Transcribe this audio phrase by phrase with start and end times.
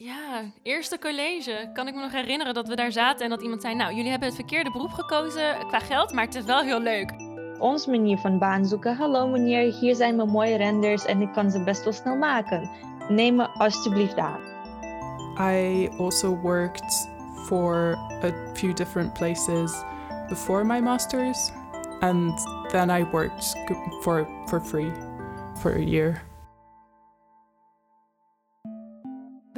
[0.00, 1.70] Ja, eerste college.
[1.72, 4.10] Kan ik me nog herinneren dat we daar zaten en dat iemand zei: Nou, jullie
[4.10, 7.12] hebben het verkeerde beroep gekozen qua geld, maar het is wel heel leuk.
[7.58, 8.96] Ons manier van baan zoeken.
[8.96, 12.70] Hallo meneer, hier zijn mijn mooie renders en ik kan ze best wel snel maken.
[13.08, 14.40] Neem me alsjeblieft aan.
[15.38, 17.08] I also worked
[17.46, 19.82] for a few different places
[20.28, 21.52] before my master's,
[22.00, 23.56] and then I worked
[24.02, 24.92] for, for free
[25.54, 26.27] for a year.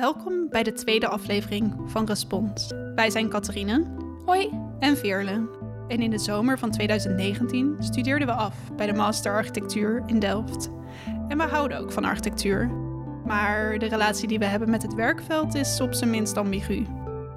[0.00, 2.72] Welkom bij de tweede aflevering van Respons.
[2.94, 3.84] Wij zijn Catharine.
[4.24, 4.50] Hoi.
[4.78, 5.48] En Veerle.
[5.88, 10.70] En in de zomer van 2019 studeerden we af bij de Master Architectuur in Delft.
[11.28, 12.70] En we houden ook van architectuur.
[13.26, 16.86] Maar de relatie die we hebben met het werkveld is op zijn minst ambigu.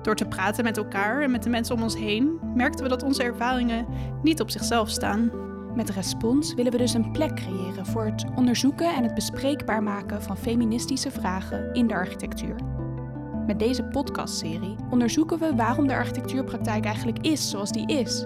[0.02, 3.04] Door te praten met elkaar en met de mensen om ons heen merkten we dat
[3.04, 3.86] onze ervaringen
[4.22, 5.32] niet op zichzelf staan.
[5.76, 10.24] Met Respons willen we dus een plek creëren voor het onderzoeken en het bespreekbaar maken
[10.24, 12.56] van feministische vragen in de architectuur.
[13.48, 18.26] Met deze podcastserie onderzoeken we waarom de architectuurpraktijk eigenlijk is zoals die is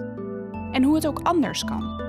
[0.72, 2.00] en hoe het ook anders kan.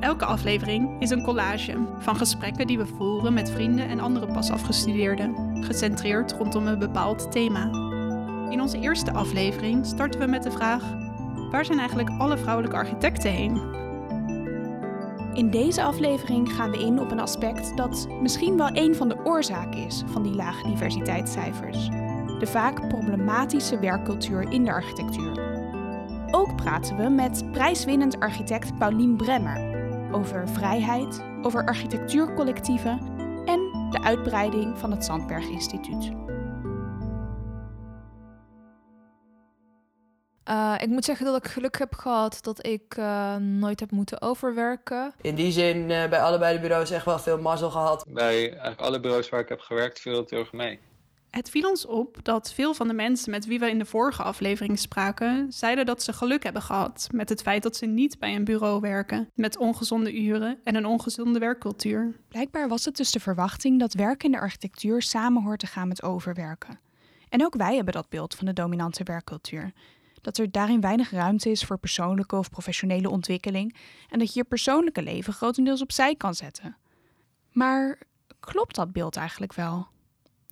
[0.00, 4.50] Elke aflevering is een collage van gesprekken die we voeren met vrienden en andere pas
[4.50, 7.64] afgestudeerden, gecentreerd rondom een bepaald thema.
[8.50, 10.82] In onze eerste aflevering starten we met de vraag:
[11.50, 13.78] waar zijn eigenlijk alle vrouwelijke architecten heen?
[15.38, 19.24] In deze aflevering gaan we in op een aspect dat misschien wel een van de
[19.24, 21.88] oorzaken is van die lage diversiteitscijfers:
[22.38, 25.56] de vaak problematische werkcultuur in de architectuur.
[26.30, 29.76] Ook praten we met prijswinnend architect Paulien Bremmer
[30.12, 33.00] over vrijheid, over architectuurcollectieven
[33.44, 36.12] en de uitbreiding van het Zandberg Instituut.
[40.48, 44.22] Uh, ik moet zeggen dat ik geluk heb gehad dat ik uh, nooit heb moeten
[44.22, 45.12] overwerken.
[45.20, 48.04] In die zin uh, bij allebei de bureaus echt wel veel mazzel gehad.
[48.08, 50.78] Bij eigenlijk alle bureaus waar ik heb gewerkt viel het heel erg mee.
[51.30, 54.22] Het viel ons op dat veel van de mensen met wie we in de vorige
[54.22, 58.34] aflevering spraken, zeiden dat ze geluk hebben gehad met het feit dat ze niet bij
[58.34, 62.16] een bureau werken, met ongezonde uren en een ongezonde werkcultuur.
[62.28, 65.88] Blijkbaar was het dus de verwachting dat werk in de architectuur samen hoort te gaan
[65.88, 66.80] met overwerken.
[67.28, 69.72] En ook wij hebben dat beeld van de dominante werkcultuur.
[70.20, 73.76] Dat er daarin weinig ruimte is voor persoonlijke of professionele ontwikkeling
[74.08, 76.76] en dat je je persoonlijke leven grotendeels opzij kan zetten.
[77.52, 77.98] Maar
[78.40, 79.86] klopt dat beeld eigenlijk wel?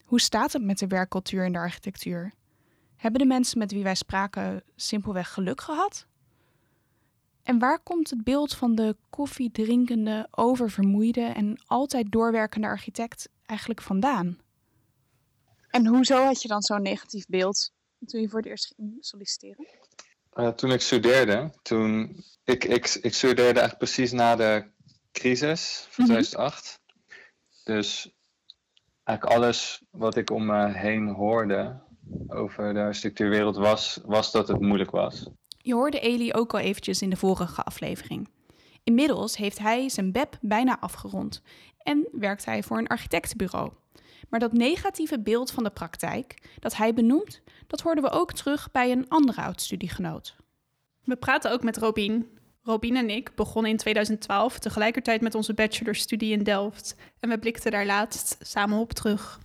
[0.04, 2.32] Hoe staat het met de werkcultuur in de architectuur?
[2.96, 6.06] Hebben de mensen met wie wij spraken simpelweg geluk gehad?
[7.42, 14.38] En waar komt het beeld van de koffiedrinkende, oververmoeide en altijd doorwerkende architect eigenlijk vandaan?
[15.70, 17.72] En hoezo had je dan zo'n negatief beeld
[18.06, 19.66] toen je voor het eerst ging solliciteren?
[20.34, 24.70] Uh, toen ik studeerde, toen ik, ik, ik studeerde eigenlijk precies na de
[25.12, 26.80] crisis van 2008.
[27.64, 28.14] Dus
[29.04, 31.84] eigenlijk alles wat ik om me heen hoorde
[32.28, 35.28] over de architectuurwereld was, was dat het moeilijk was.
[35.58, 38.28] Je hoorde Eli ook al eventjes in de vorige aflevering.
[38.84, 41.42] Inmiddels heeft hij zijn BEP bijna afgerond
[41.78, 43.72] en werkt hij voor een architectenbureau.
[44.28, 48.70] Maar dat negatieve beeld van de praktijk dat hij benoemt, dat hoorden we ook terug
[48.70, 50.36] bij een andere oud-studiegenoot.
[51.04, 52.38] We praten ook met Robin.
[52.62, 56.94] Robin en ik begonnen in 2012 tegelijkertijd met onze bachelorstudie in Delft.
[57.20, 59.40] En we blikten daar laatst samen op terug.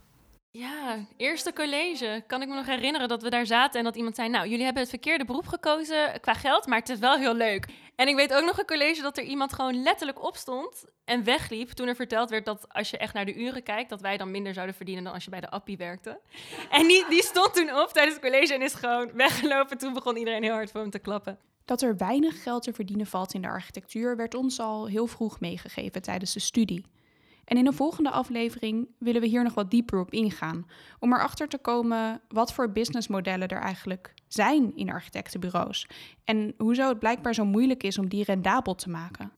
[0.54, 2.24] Ja, eerste college.
[2.28, 4.64] Kan ik me nog herinneren dat we daar zaten en dat iemand zei: Nou, jullie
[4.64, 7.68] hebben het verkeerde beroep gekozen qua geld, maar het is wel heel leuk.
[7.96, 11.70] En ik weet ook nog een college dat er iemand gewoon letterlijk opstond en wegliep
[11.70, 14.32] toen er verteld werd dat als je echt naar de uren kijkt, dat wij dan
[14.32, 16.20] minder zouden verdienen dan als je bij de appie werkte.
[16.70, 19.78] En die, stond toen op tijdens het college en is gewoon weggelopen.
[19.78, 21.40] Toen begon iedereen heel hard voor hem te klappen.
[21.66, 25.40] Dat er weinig geld te verdienen valt in de architectuur werd ons al heel vroeg
[25.40, 26.86] meegegeven tijdens de studie.
[27.52, 30.66] En in een volgende aflevering willen we hier nog wat dieper op ingaan,
[31.00, 35.88] om erachter te komen wat voor businessmodellen er eigenlijk zijn in architectenbureaus
[36.24, 39.32] en hoezo het blijkbaar zo moeilijk is om die rendabel te maken.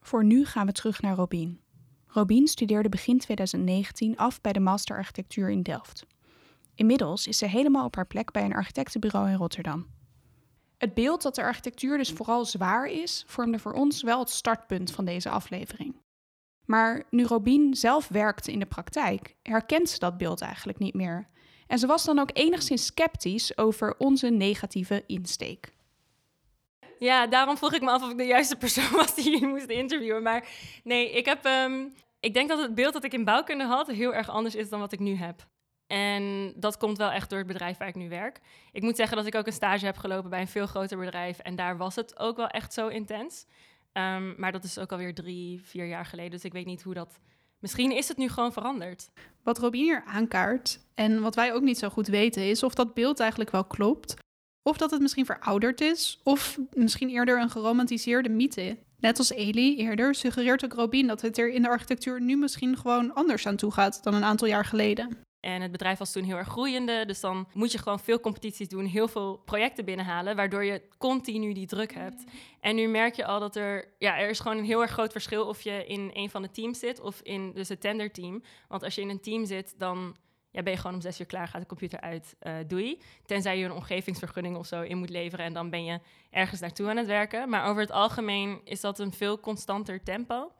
[0.00, 1.60] Voor nu gaan we terug naar Robin.
[2.06, 6.06] Robin studeerde begin 2019 af bij de Master Architectuur in Delft.
[6.74, 9.86] Inmiddels is ze helemaal op haar plek bij een architectenbureau in Rotterdam.
[10.78, 14.90] Het beeld dat de architectuur dus vooral zwaar is, vormde voor ons wel het startpunt
[14.90, 16.04] van deze aflevering.
[16.66, 21.28] Maar nu Robin zelf werkte in de praktijk, herkent ze dat beeld eigenlijk niet meer.
[21.66, 25.74] En ze was dan ook enigszins sceptisch over onze negatieve insteek.
[26.98, 29.66] Ja, daarom vroeg ik me af of ik de juiste persoon was die jullie moest
[29.66, 30.22] interviewen.
[30.22, 30.48] Maar
[30.84, 31.44] nee, ik heb.
[31.44, 34.68] Um, ik denk dat het beeld dat ik in bouwkunde had heel erg anders is
[34.68, 35.46] dan wat ik nu heb.
[35.86, 38.40] En dat komt wel echt door het bedrijf waar ik nu werk.
[38.72, 41.38] Ik moet zeggen dat ik ook een stage heb gelopen bij een veel groter bedrijf.
[41.38, 43.46] En daar was het ook wel echt zo intens.
[43.98, 46.30] Um, maar dat is ook alweer drie, vier jaar geleden.
[46.30, 47.20] Dus ik weet niet hoe dat
[47.58, 49.10] misschien is het nu gewoon veranderd.
[49.42, 52.94] Wat Robin hier aankaart en wat wij ook niet zo goed weten is of dat
[52.94, 54.14] beeld eigenlijk wel klopt.
[54.62, 58.78] Of dat het misschien verouderd is, of misschien eerder een geromantiseerde mythe.
[58.98, 62.76] Net als Eli eerder suggereert ook Robin dat het er in de architectuur nu misschien
[62.76, 65.18] gewoon anders aan toe gaat dan een aantal jaar geleden.
[65.46, 67.04] En het bedrijf was toen heel erg groeiende.
[67.06, 71.52] Dus dan moet je gewoon veel competities doen, heel veel projecten binnenhalen, waardoor je continu
[71.52, 72.24] die druk hebt.
[72.60, 75.12] En nu merk je al dat er, ja, er is gewoon een heel erg groot
[75.12, 78.42] verschil of je in een van de teams zit of in dus het tenderteam.
[78.68, 80.16] Want als je in een team zit, dan
[80.50, 83.00] ja, ben je gewoon om zes uur klaar, gaat de computer uit, uh, doei.
[83.26, 86.00] Tenzij je een omgevingsvergunning of zo in moet leveren en dan ben je
[86.30, 87.48] ergens naartoe aan het werken.
[87.48, 90.52] Maar over het algemeen is dat een veel constanter tempo.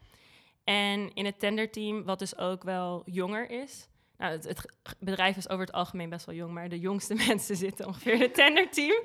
[0.64, 5.66] En in het tenderteam, wat dus ook wel jonger is, nou, het, bedrijf is over
[5.66, 9.02] het algemeen best wel jong, maar de jongste mensen zitten ongeveer in het tenderteam.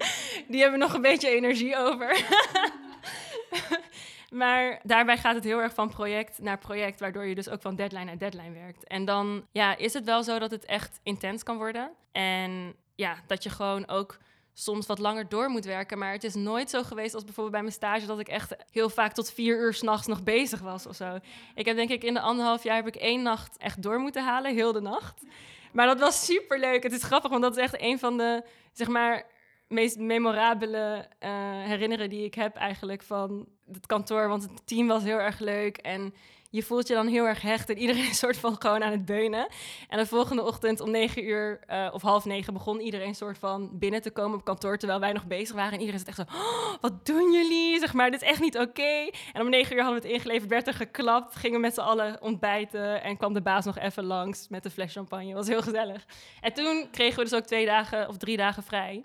[0.48, 2.26] Die hebben nog een beetje energie over.
[4.42, 7.76] maar daarbij gaat het heel erg van project naar project, waardoor je dus ook van
[7.76, 8.88] deadline naar deadline werkt.
[8.88, 11.92] En dan ja, is het wel zo dat het echt intens kan worden.
[12.12, 14.18] En ja, dat je gewoon ook
[14.54, 15.98] soms wat langer door moet werken.
[15.98, 18.90] Maar het is nooit zo geweest als bijvoorbeeld bij mijn stage dat ik echt heel
[18.90, 21.20] vaak tot vier uur s'nachts nog bezig was of zo.
[21.56, 24.24] Ik heb denk ik in de anderhalf jaar heb ik één nacht echt door moeten
[24.24, 25.22] halen, heel de nacht.
[25.72, 26.84] Maar dat was super leuk.
[26.84, 28.44] Het is grappig, want dat is echt een van de,
[28.74, 29.26] zeg maar,
[29.68, 31.30] meest memorabele uh,
[31.64, 34.28] herinneren die ik heb eigenlijk van het kantoor.
[34.28, 36.14] Want het team was heel erg leuk en
[36.52, 39.06] je voelt je dan heel erg hecht en iedereen een soort van gewoon aan het
[39.06, 39.48] beunen.
[39.90, 43.70] En de volgende ochtend om negen uur uh, of half negen begon iedereen soort van
[43.74, 45.74] binnen te komen op kantoor terwijl wij nog bezig waren.
[45.74, 47.80] En iedereen zat echt zo, oh, wat doen jullie?
[47.80, 49.10] Zeg maar, dit is echt niet oké.
[49.34, 51.80] En om negen uur hadden we het ingeleverd, werd er geklapt, gingen we met z'n
[51.80, 55.34] allen ontbijten en kwam de baas nog even langs met een fles champagne.
[55.34, 56.06] was heel gezellig.
[56.42, 59.04] En toen kregen we dus ook twee dagen of drie dagen vrij.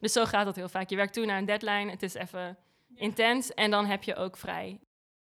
[0.00, 0.90] Dus zo gaat dat heel vaak.
[0.90, 2.56] Je werkt toe naar een deadline, het is even
[2.94, 4.78] intens en dan heb je ook vrij.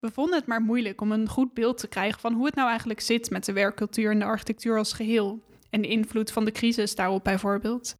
[0.05, 2.69] We vonden het maar moeilijk om een goed beeld te krijgen van hoe het nou
[2.69, 5.43] eigenlijk zit met de werkcultuur en de architectuur als geheel.
[5.69, 7.95] En de invloed van de crisis daarop bijvoorbeeld.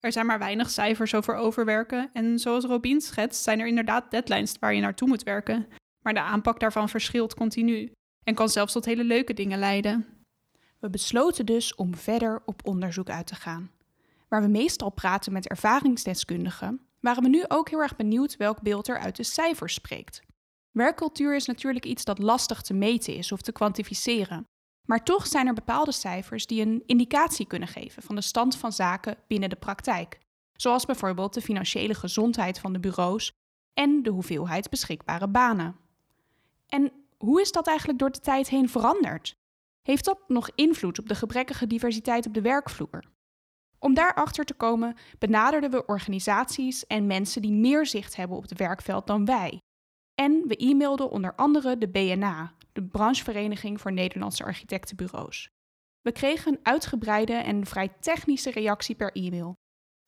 [0.00, 4.56] Er zijn maar weinig cijfers over overwerken en zoals Robin schetst zijn er inderdaad deadlines
[4.60, 5.66] waar je naartoe moet werken.
[6.02, 7.92] Maar de aanpak daarvan verschilt continu
[8.24, 10.06] en kan zelfs tot hele leuke dingen leiden.
[10.78, 13.70] We besloten dus om verder op onderzoek uit te gaan.
[14.28, 18.88] Waar we meestal praten met ervaringsdeskundigen, waren we nu ook heel erg benieuwd welk beeld
[18.88, 20.24] er uit de cijfers spreekt.
[20.76, 24.48] Werkcultuur is natuurlijk iets dat lastig te meten is of te kwantificeren.
[24.86, 28.72] Maar toch zijn er bepaalde cijfers die een indicatie kunnen geven van de stand van
[28.72, 30.18] zaken binnen de praktijk.
[30.52, 33.32] Zoals bijvoorbeeld de financiële gezondheid van de bureaus
[33.74, 35.76] en de hoeveelheid beschikbare banen.
[36.66, 39.36] En hoe is dat eigenlijk door de tijd heen veranderd?
[39.82, 43.04] Heeft dat nog invloed op de gebrekkige diversiteit op de werkvloer?
[43.78, 48.58] Om daarachter te komen benaderden we organisaties en mensen die meer zicht hebben op het
[48.58, 49.60] werkveld dan wij.
[50.22, 55.50] En we e-mailden onder andere de BNA, de branchevereniging voor Nederlandse architectenbureaus.
[56.02, 59.54] We kregen een uitgebreide en vrij technische reactie per e-mail.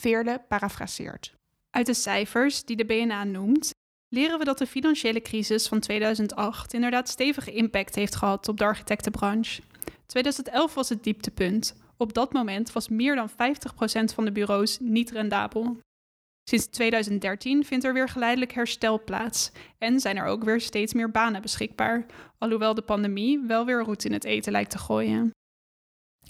[0.01, 1.33] Veerle parafraseert.
[1.69, 3.71] Uit de cijfers die de BNA noemt,
[4.07, 8.63] leren we dat de financiële crisis van 2008 inderdaad stevige impact heeft gehad op de
[8.63, 9.61] architectenbranche.
[10.05, 11.75] 2011 was het dieptepunt.
[11.97, 13.33] Op dat moment was meer dan 50%
[14.13, 15.77] van de bureaus niet rendabel.
[16.49, 21.11] Sinds 2013 vindt er weer geleidelijk herstel plaats en zijn er ook weer steeds meer
[21.11, 22.05] banen beschikbaar,
[22.37, 25.31] alhoewel de pandemie wel weer roet in het eten lijkt te gooien.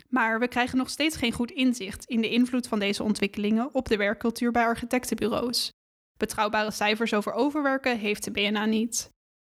[0.09, 3.87] Maar we krijgen nog steeds geen goed inzicht in de invloed van deze ontwikkelingen op
[3.87, 5.69] de werkcultuur bij architectenbureaus.
[6.17, 9.09] Betrouwbare cijfers over overwerken heeft de BNA niet.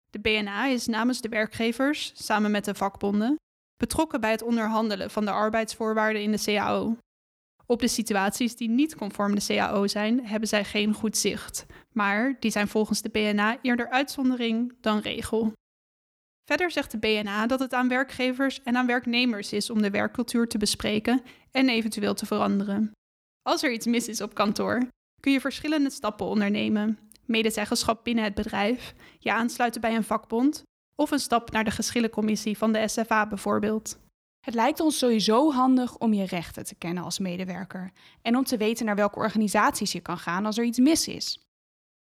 [0.09, 3.35] De BNA is namens de werkgevers, samen met de vakbonden,
[3.77, 6.97] betrokken bij het onderhandelen van de arbeidsvoorwaarden in de CAO.
[7.71, 12.37] Op de situaties die niet conform de CAO zijn, hebben zij geen goed zicht, maar
[12.39, 15.51] die zijn volgens de BNA eerder uitzondering dan regel.
[16.45, 20.47] Verder zegt de BNA dat het aan werkgevers en aan werknemers is om de werkcultuur
[20.47, 21.21] te bespreken
[21.51, 22.91] en eventueel te veranderen.
[23.41, 24.87] Als er iets mis is op kantoor,
[25.21, 30.63] kun je verschillende stappen ondernemen: medezeggenschap binnen het bedrijf, je aansluiten bij een vakbond
[30.95, 33.99] of een stap naar de geschillencommissie van de SFA bijvoorbeeld.
[34.39, 37.91] Het lijkt ons sowieso handig om je rechten te kennen als medewerker
[38.21, 41.49] en om te weten naar welke organisaties je kan gaan als er iets mis is.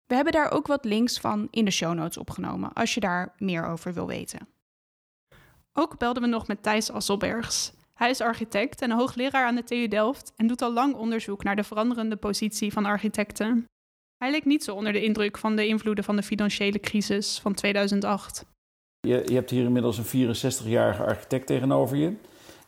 [0.05, 3.33] We hebben daar ook wat links van in de show notes opgenomen als je daar
[3.37, 4.47] meer over wil weten.
[5.73, 7.73] Ook belden we nog met Thijs Asselbergs.
[7.93, 11.55] Hij is architect en hoogleraar aan de TU Delft en doet al lang onderzoek naar
[11.55, 13.65] de veranderende positie van architecten.
[14.17, 17.53] Hij leek niet zo onder de indruk van de invloeden van de financiële crisis van
[17.53, 18.45] 2008.
[19.01, 22.13] Je, je hebt hier inmiddels een 64-jarige architect tegenover je,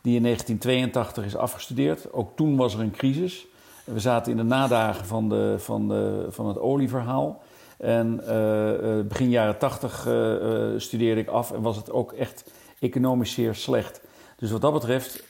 [0.00, 2.12] die in 1982 is afgestudeerd.
[2.12, 3.46] Ook toen was er een crisis.
[3.84, 7.42] We zaten in de nadagen van, de, van, de, van het olieverhaal.
[7.78, 13.32] En uh, begin jaren 80 uh, studeerde ik af en was het ook echt economisch
[13.32, 14.00] zeer slecht.
[14.36, 15.24] Dus wat dat betreft,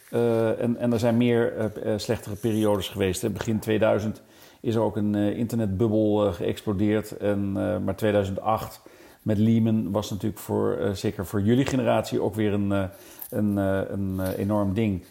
[0.59, 3.23] en, en er zijn meer slechtere periodes geweest.
[3.23, 3.30] Hè.
[3.30, 4.23] Begin 2000
[4.61, 7.16] is er ook een internetbubbel geëxplodeerd.
[7.16, 7.52] En,
[7.85, 8.80] maar 2008
[9.23, 12.91] met Lehman was natuurlijk voor, zeker voor jullie generatie ook weer een,
[13.31, 15.05] een, een enorm ding.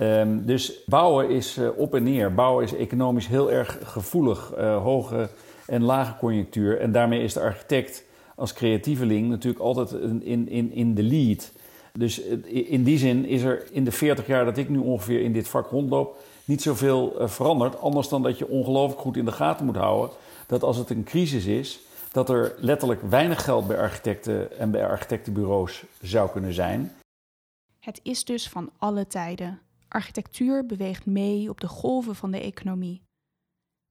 [0.00, 2.34] Um, dus bouwen is op en neer.
[2.34, 4.52] Bouwen is economisch heel erg gevoelig.
[4.58, 5.28] hoge
[5.66, 6.80] en lage conjunctuur.
[6.80, 8.04] En daarmee is de architect
[8.34, 9.90] als creatieveling natuurlijk altijd
[10.22, 11.52] in, in, in de lead.
[11.92, 15.32] Dus in die zin is er in de 40 jaar dat ik nu ongeveer in
[15.32, 17.80] dit vak rondloop niet zoveel eh, veranderd.
[17.80, 20.10] Anders dan dat je ongelooflijk goed in de gaten moet houden
[20.46, 21.80] dat als het een crisis is,
[22.12, 26.92] dat er letterlijk weinig geld bij architecten en bij architectenbureaus zou kunnen zijn.
[27.78, 29.60] Het is dus van alle tijden.
[29.88, 33.02] Architectuur beweegt mee op de golven van de economie.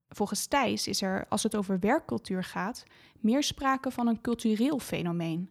[0.10, 2.84] Volgens Thijs is er, als het over werkcultuur gaat,
[3.20, 5.50] meer sprake van een cultureel fenomeen.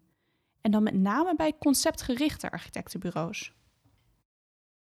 [0.61, 3.53] En dan met name bij conceptgerichte architectenbureaus.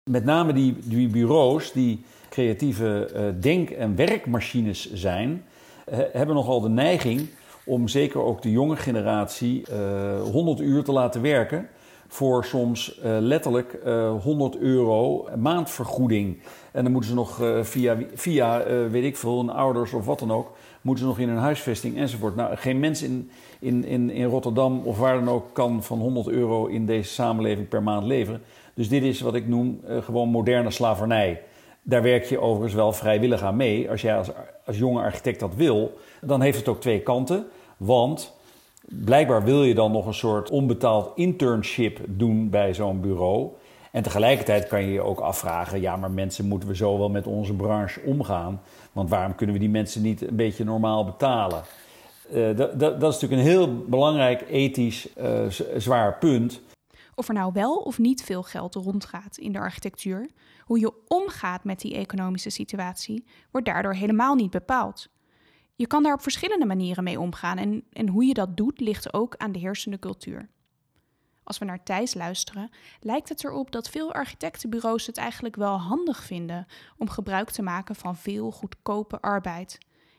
[0.10, 5.46] Met name die, die bureaus die creatieve uh, denk- en werkmachines zijn,
[5.90, 7.30] hebben nogal de neiging
[7.70, 11.68] om zeker ook de jonge generatie uh, eh, 100 uur te laten werken
[12.08, 13.78] voor soms uh, letterlijk
[14.22, 16.42] 100 euro maandvergoeding.
[16.72, 20.32] En dan moeten ze nog via, via weet ik veel, hun ouders of wat dan
[20.32, 22.36] ook, moeten ze nog in hun huisvesting enzovoort.
[22.36, 26.28] Nou, geen mens in, in, in, in Rotterdam of waar dan ook kan van 100
[26.28, 28.42] euro in deze samenleving per maand leveren.
[28.74, 31.42] Dus dit is wat ik noem gewoon moderne slavernij.
[31.82, 33.90] Daar werk je overigens wel vrijwillig aan mee.
[33.90, 34.30] Als jij als,
[34.66, 37.46] als jonge architect dat wil, dan heeft het ook twee kanten.
[37.80, 38.34] Want
[38.82, 43.50] blijkbaar wil je dan nog een soort onbetaald internship doen bij zo'n bureau.
[43.92, 47.28] En tegelijkertijd kan je je ook afvragen: ja, maar mensen moeten we zo wel met
[47.28, 48.62] onze branche omgaan?
[48.92, 51.64] Want waarom kunnen we die mensen niet een beetje normaal betalen?
[52.34, 56.62] Uh, dat, is natuurlijk een heel belangrijk ethisch uh, zwaar punt.
[57.16, 60.30] Of er nou wel of niet veel geld rondgaat in de architectuur,
[60.66, 65.10] hoe je omgaat met die economische situatie, wordt daardoor helemaal niet bepaald.
[65.80, 69.14] Je kan daar op verschillende manieren mee omgaan en, en hoe je dat doet ligt
[69.14, 70.50] ook aan de heersende cultuur.
[71.44, 72.70] Als we naar Thijs luisteren,
[73.00, 76.68] lijkt het erop dat veel architectenbureaus het eigenlijk wel handig vinden
[76.98, 79.78] om gebruik te maken van veel goedkope arbeid.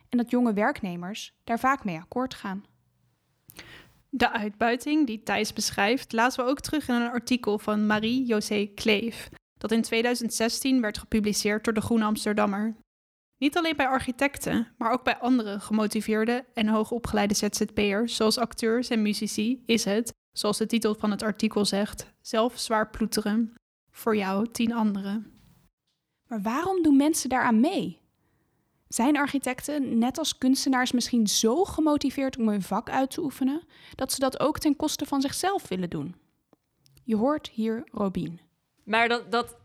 [0.09, 2.65] En dat jonge werknemers daar vaak mee akkoord gaan.
[4.09, 9.29] De uitbuiting die Thijs beschrijft, laten we ook terug in een artikel van Marie-José Kleef,
[9.59, 12.77] dat in 2016 werd gepubliceerd door de Groene Amsterdammer.
[13.41, 19.03] Niet alleen bij architecten, maar ook bij andere gemotiveerde en hoogopgeleide ZZP'ers, zoals acteurs en
[19.03, 23.55] muzici, is het, zoals de titel van het artikel zegt, zelf zwaar ploeteren.
[23.91, 25.41] Voor jou tien anderen.
[26.27, 28.01] Maar waarom doen mensen daaraan mee?
[28.89, 33.63] Zijn architecten, net als kunstenaars, misschien zo gemotiveerd om hun vak uit te oefenen
[33.95, 36.15] dat ze dat ook ten koste van zichzelf willen doen?
[37.05, 38.41] Je hoort hier Robin.
[38.85, 39.57] Maar dat, dat,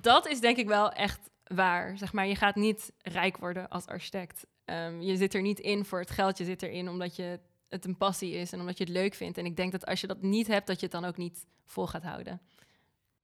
[0.00, 1.98] dat is denk ik wel echt waar.
[1.98, 4.46] Zeg maar, je gaat niet rijk worden als architect.
[4.64, 7.84] Um, je zit er niet in voor het geld, je zit erin omdat je het
[7.84, 9.38] een passie is en omdat je het leuk vindt.
[9.38, 11.46] En ik denk dat als je dat niet hebt, dat je het dan ook niet
[11.66, 12.40] vol gaat houden.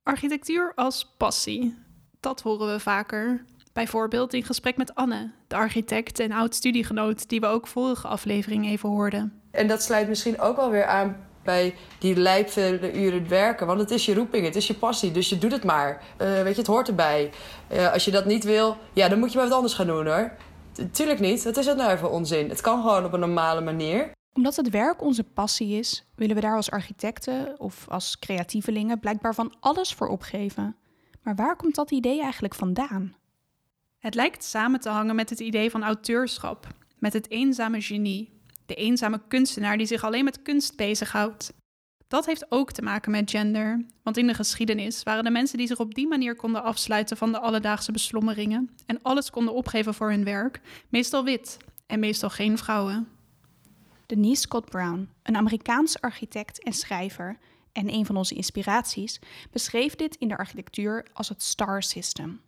[0.03, 1.75] Architectuur als passie,
[2.21, 3.45] dat horen we vaker.
[3.73, 8.89] Bijvoorbeeld in gesprek met Anne, de architect en oud-studiegenoot, die we ook vorige aflevering even
[8.89, 9.43] hoorden.
[9.51, 13.67] En dat sluit misschien ook wel weer aan bij die lijpvele uren werken.
[13.67, 16.03] Want het is je roeping, het is je passie, dus je doet het maar.
[16.23, 17.31] Uh, weet je, het hoort erbij.
[17.73, 20.07] Uh, als je dat niet wil, ja, dan moet je maar wat anders gaan doen
[20.07, 20.33] hoor.
[20.91, 22.49] Tuurlijk niet, wat is het nou voor onzin?
[22.49, 26.41] Het kan gewoon op een normale manier omdat het werk onze passie is, willen we
[26.41, 30.77] daar als architecten of als creatievelingen blijkbaar van alles voor opgeven.
[31.23, 33.15] Maar waar komt dat idee eigenlijk vandaan?
[33.99, 36.67] Het lijkt samen te hangen met het idee van auteurschap,
[36.99, 38.36] met het eenzame genie,
[38.67, 41.53] de eenzame kunstenaar die zich alleen met kunst bezighoudt.
[42.09, 45.67] Dat heeft ook te maken met gender, want in de geschiedenis waren de mensen die
[45.67, 50.11] zich op die manier konden afsluiten van de alledaagse beslommeringen en alles konden opgeven voor
[50.11, 51.57] hun werk, meestal wit
[51.87, 53.09] en meestal geen vrouwen.
[54.07, 57.39] Denise Scott Brown, een Amerikaanse architect en schrijver
[57.73, 59.19] en een van onze inspiraties,
[59.51, 62.41] beschreef dit in de architectuur als het Star System.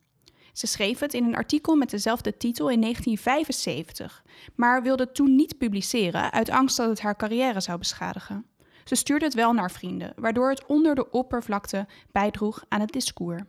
[0.59, 4.25] Ze schreef het in een artikel met dezelfde titel in 1975,
[4.55, 8.47] maar wilde toen niet publiceren uit angst dat het haar carrière zou beschadigen.
[8.85, 13.43] Ze stuurde het wel naar vrienden, waardoor het onder de oppervlakte bijdroeg aan het discours.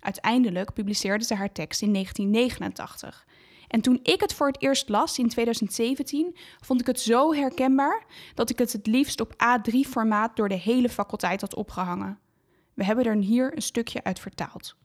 [0.00, 3.26] Uiteindelijk publiceerde ze haar tekst in 1989
[3.68, 8.06] en toen ik het voor het eerst las in 2017, vond ik het zo herkenbaar
[8.34, 12.18] dat ik het het liefst op A3-formaat door de hele faculteit had opgehangen.
[12.74, 14.76] We hebben er hier een stukje uit vertaald.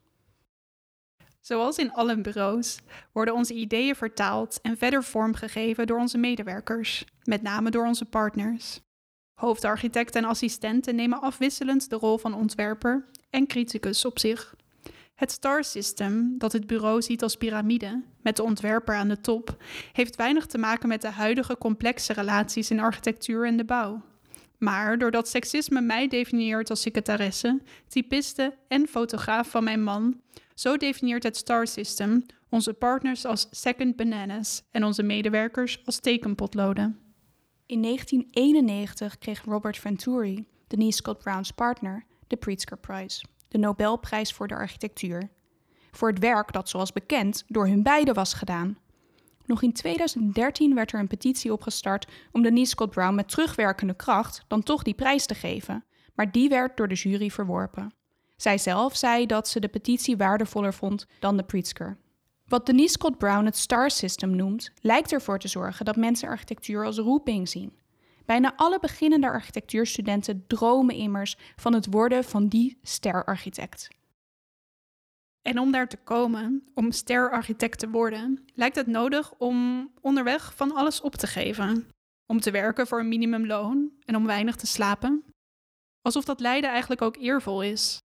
[1.50, 2.80] Zoals in alle bureaus
[3.12, 8.80] worden onze ideeën vertaald en verder vormgegeven door onze medewerkers, met name door onze partners.
[9.34, 14.56] Hoofdarchitect en assistenten nemen afwisselend de rol van ontwerper en criticus op zich.
[15.16, 19.64] Het star system, dat het bureau ziet als piramide, met de ontwerper aan de top,
[19.94, 24.02] heeft weinig te maken met de huidige complexe relaties in architectuur en de bouw.
[24.58, 30.22] Maar doordat seksisme mij definieert als secretaresse, typiste en fotograaf van mijn man,
[30.60, 37.00] zo definieert het star system onze partners als second bananas en onze medewerkers als tekenpotloden.
[37.66, 44.48] In 1991 kreeg Robert Venturi, Denise Scott Brown's partner, de Pritzker Prize de Nobelprijs voor
[44.48, 45.30] de architectuur.
[45.92, 48.78] Voor het werk dat, zoals bekend, door hun beiden was gedaan.
[49.46, 54.44] Nog in 2013 werd er een petitie opgestart om Denise Scott Brown met terugwerkende kracht
[54.48, 55.86] dan toch die prijs te geven,
[56.16, 57.99] maar die werd door de jury verworpen.
[58.40, 61.98] Zij zelf zei dat ze de petitie waardevoller vond dan de Pritzker.
[62.48, 66.86] Wat Denise Scott Brown het Star System noemt, lijkt ervoor te zorgen dat mensen architectuur
[66.86, 67.78] als roeping zien.
[68.26, 73.88] Bijna alle beginnende architectuurstudenten dromen immers van het worden van die sterarchitect.
[75.42, 80.76] En om daar te komen, om sterarchitect te worden, lijkt het nodig om onderweg van
[80.76, 81.88] alles op te geven.
[82.26, 85.24] Om te werken voor een minimumloon en om weinig te slapen.
[86.02, 88.00] Alsof dat lijden eigenlijk ook eervol is.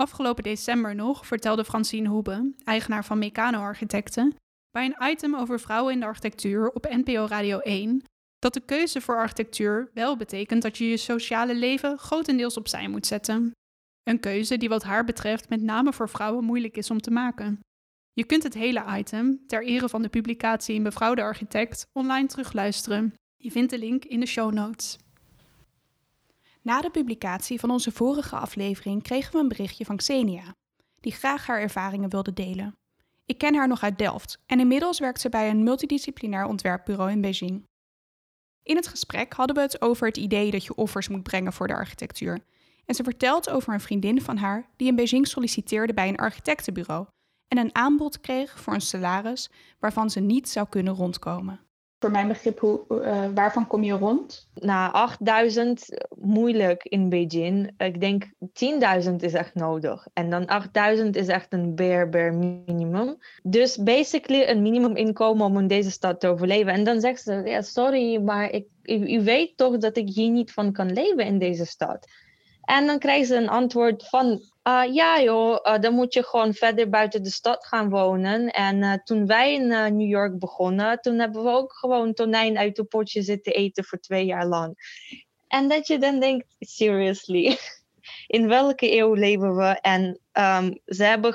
[0.00, 4.34] Afgelopen december nog vertelde Francine Hoebe, eigenaar van Meccano Architecten,
[4.70, 8.02] bij een item over vrouwen in de architectuur op NPO Radio 1
[8.38, 13.06] dat de keuze voor architectuur wel betekent dat je je sociale leven grotendeels opzij moet
[13.06, 13.50] zetten.
[14.02, 17.60] Een keuze die wat haar betreft met name voor vrouwen moeilijk is om te maken.
[18.12, 22.26] Je kunt het hele item, ter ere van de publicatie in Mevrouw de Architect, online
[22.26, 23.14] terugluisteren.
[23.36, 24.98] Je vindt de link in de show notes.
[26.62, 30.54] Na de publicatie van onze vorige aflevering kregen we een berichtje van Xenia,
[31.00, 32.78] die graag haar ervaringen wilde delen.
[33.24, 37.20] Ik ken haar nog uit Delft en inmiddels werkt ze bij een multidisciplinair ontwerpbureau in
[37.20, 37.68] Beijing.
[38.62, 41.66] In het gesprek hadden we het over het idee dat je offers moet brengen voor
[41.66, 42.44] de architectuur.
[42.84, 47.06] En ze vertelt over een vriendin van haar die in Beijing solliciteerde bij een architectenbureau
[47.48, 51.60] en een aanbod kreeg voor een salaris waarvan ze niet zou kunnen rondkomen
[52.00, 54.48] voor mijn begrip, hoe, uh, waarvan kom je rond?
[54.54, 57.70] Na 8000 moeilijk in Beijing.
[57.78, 58.24] Ik denk
[59.08, 60.06] 10.000 is echt nodig.
[60.12, 63.16] En dan 8000 is echt een bare, bare minimum.
[63.42, 66.72] Dus basically een minimuminkomen om in deze stad te overleven.
[66.72, 70.52] En dan zegt ze, ja, sorry, maar ik, u weet toch dat ik hier niet
[70.52, 72.06] van kan leven in deze stad.
[72.64, 74.26] En dan krijgen ze een antwoord van,
[74.68, 78.48] uh, ja joh, uh, dan moet je gewoon verder buiten de stad gaan wonen.
[78.48, 82.76] En uh, toen wij in New York begonnen, toen hebben we ook gewoon tonijn uit
[82.76, 84.74] de potje zitten eten voor twee jaar lang.
[85.48, 87.56] En dat je dan denkt, seriously,
[88.26, 89.78] in welke eeuw leven we?
[89.80, 91.34] En um, ze hebben,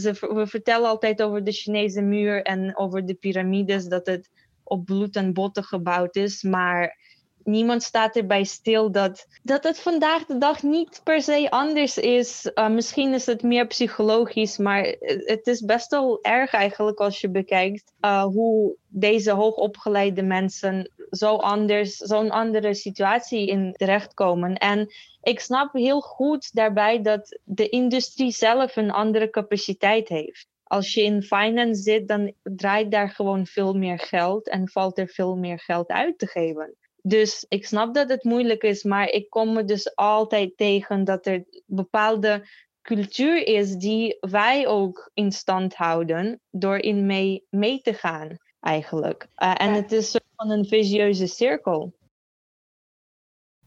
[0.00, 4.30] ze, we vertellen altijd over de Chinese muur en over de piramides, dat het
[4.64, 6.42] op bloed en botten gebouwd is.
[6.42, 6.96] Maar
[7.44, 12.50] niemand staat erbij stil dat, dat het vandaag de dag niet per se anders is.
[12.54, 17.30] Uh, misschien is het meer psychologisch, maar het is best wel erg eigenlijk als je
[17.30, 24.54] bekijkt uh, hoe deze hoogopgeleide mensen zo anders, zo'n andere situatie in terechtkomen.
[24.54, 30.94] En ik snap heel goed daarbij dat de industrie zelf een andere capaciteit heeft als
[30.94, 35.36] je in finance zit, dan draait daar gewoon veel meer geld en valt er veel
[35.36, 36.76] meer geld uit te geven.
[37.02, 41.26] Dus ik snap dat het moeilijk is, maar ik kom me dus altijd tegen dat
[41.26, 42.48] er bepaalde
[42.82, 49.28] cultuur is die wij ook in stand houden door in mee, mee te gaan, eigenlijk.
[49.36, 51.92] Uh, en het is soort van een visieuze cirkel.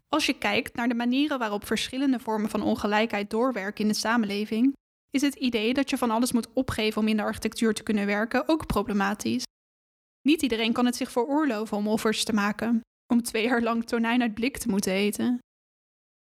[0.10, 4.74] Als je kijkt naar de manieren waarop verschillende vormen van ongelijkheid doorwerken in de samenleving,
[5.10, 8.06] is het idee dat je van alles moet opgeven om in de architectuur te kunnen
[8.06, 9.44] werken ook problematisch.
[10.22, 14.22] Niet iedereen kan het zich veroorloven om offers te maken om twee jaar lang tonijn
[14.22, 15.40] uit blik te moeten eten.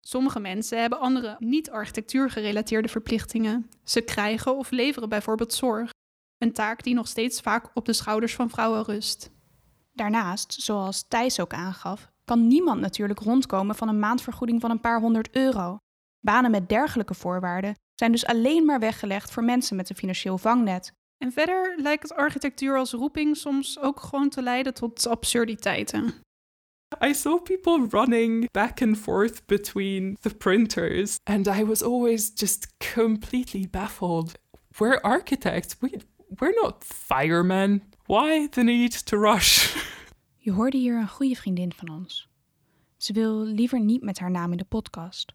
[0.02, 3.70] Sommige mensen hebben andere niet-architectuur gerelateerde verplichtingen.
[3.84, 5.90] Ze krijgen of leveren bijvoorbeeld zorg,
[6.38, 9.32] een taak die nog steeds vaak op de schouders van vrouwen rust.
[9.92, 15.00] Daarnaast, zoals Thijs ook aangaf, kan niemand natuurlijk rondkomen van een maandvergoeding van een paar
[15.00, 15.78] honderd euro.
[16.20, 20.92] Banen met dergelijke voorwaarden zijn dus alleen maar weggelegd voor mensen met een financieel vangnet.
[21.18, 26.14] En verder lijkt architectuur als roeping soms ook gewoon te leiden tot absurditeiten.
[27.02, 32.68] I saw people running back and forth between the printers, and I was always just
[32.80, 34.38] completely baffled.
[34.80, 36.00] We're architects, we,
[36.40, 37.82] we're not firemen.
[38.08, 39.76] Why the need to rush?
[40.38, 42.28] Je hoorde hier een goede vriendin van ons.
[42.98, 45.34] Ze wil liever niet met haar naam in de podcast.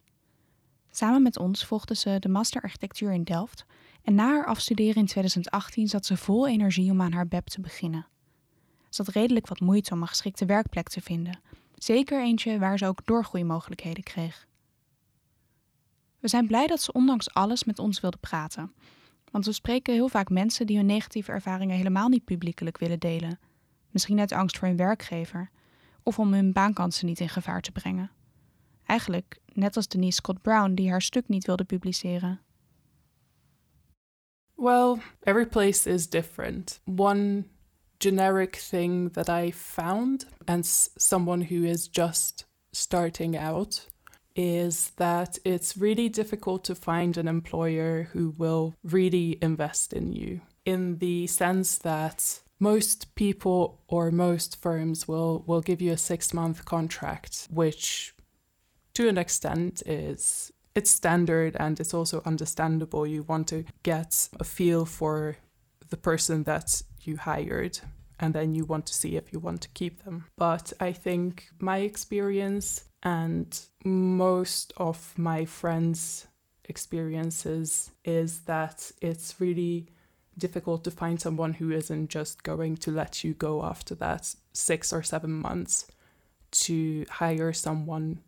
[0.90, 3.64] Samen met ons volgde ze de Master Architectuur in Delft
[4.02, 7.60] en na haar afstuderen in 2018 zat ze vol energie om aan haar BEP te
[7.60, 8.06] beginnen.
[8.94, 11.40] Ze had redelijk wat moeite om een geschikte werkplek te vinden.
[11.74, 14.46] Zeker eentje waar ze ook doorgroeimogelijkheden kreeg.
[16.18, 18.72] We zijn blij dat ze ondanks alles met ons wilde praten.
[19.30, 23.38] Want we spreken heel vaak mensen die hun negatieve ervaringen helemaal niet publiekelijk willen delen.
[23.90, 25.50] Misschien uit angst voor hun werkgever
[26.02, 28.10] of om hun baankansen niet in gevaar te brengen.
[28.84, 32.40] Eigenlijk net als Denise Scott Brown die haar stuk niet wilde publiceren.
[34.54, 36.80] Well, every place is different.
[36.96, 37.44] One
[38.02, 43.86] generic thing that I found, and someone who is just starting out,
[44.34, 50.40] is that it's really difficult to find an employer who will really invest in you
[50.64, 56.34] in the sense that most people or most firms will will give you a 6
[56.34, 58.14] month contract which
[58.94, 63.06] to an extent is it's standard and it's also understandable.
[63.06, 65.36] You want to get a feel for
[65.90, 67.80] the person that you hired
[68.22, 70.24] and then you want to see if you want to keep them.
[70.38, 73.48] But i think my experience and
[73.84, 76.28] most of my friends'
[76.64, 79.88] experiences is that it's really
[80.38, 84.92] difficult to find someone who isn't just going to let you go after that six
[84.92, 85.86] or seven months
[86.52, 88.20] to hire someone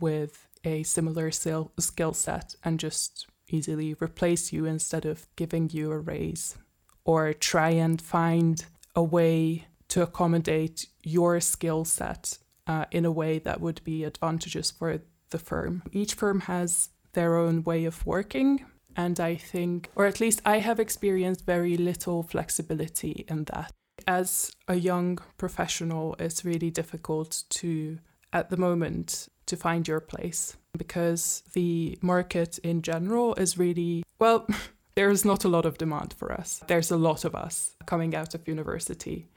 [0.00, 5.98] with a similar skill set and just easily replace you instead of giving you a
[5.98, 6.56] raise
[7.04, 13.38] or try and find a way to accommodate your skill set uh, in a way
[13.38, 15.00] that would be advantageous for
[15.30, 15.82] the firm.
[15.92, 18.64] Each firm has their own way of working.
[18.96, 23.72] And I think, or at least I have experienced very little flexibility in that.
[24.06, 27.98] As a young professional, it's really difficult to,
[28.32, 34.46] at the moment, to find your place because the market in general is really, well,
[34.94, 36.62] there's not a lot of demand for us.
[36.66, 39.28] There's a lot of us coming out of university.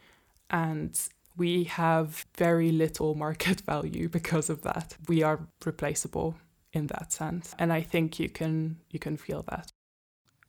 [0.48, 4.98] And we have very little market value because of that.
[5.08, 6.36] We are replaceable
[6.72, 7.54] in that sense.
[7.58, 9.74] And I think you can you can feel that.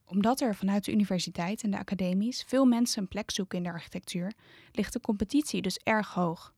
[0.08, 3.70] Omdat er vanuit de universiteit en de academies veel mensen een plek zoeken in de
[3.70, 4.32] architectuur,
[4.72, 6.54] ligt de competitie dus erg hoog.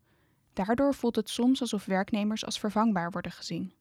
[0.52, 3.72] Daardoor voelt het soms alsof werknemers als vervangbaar worden gezien.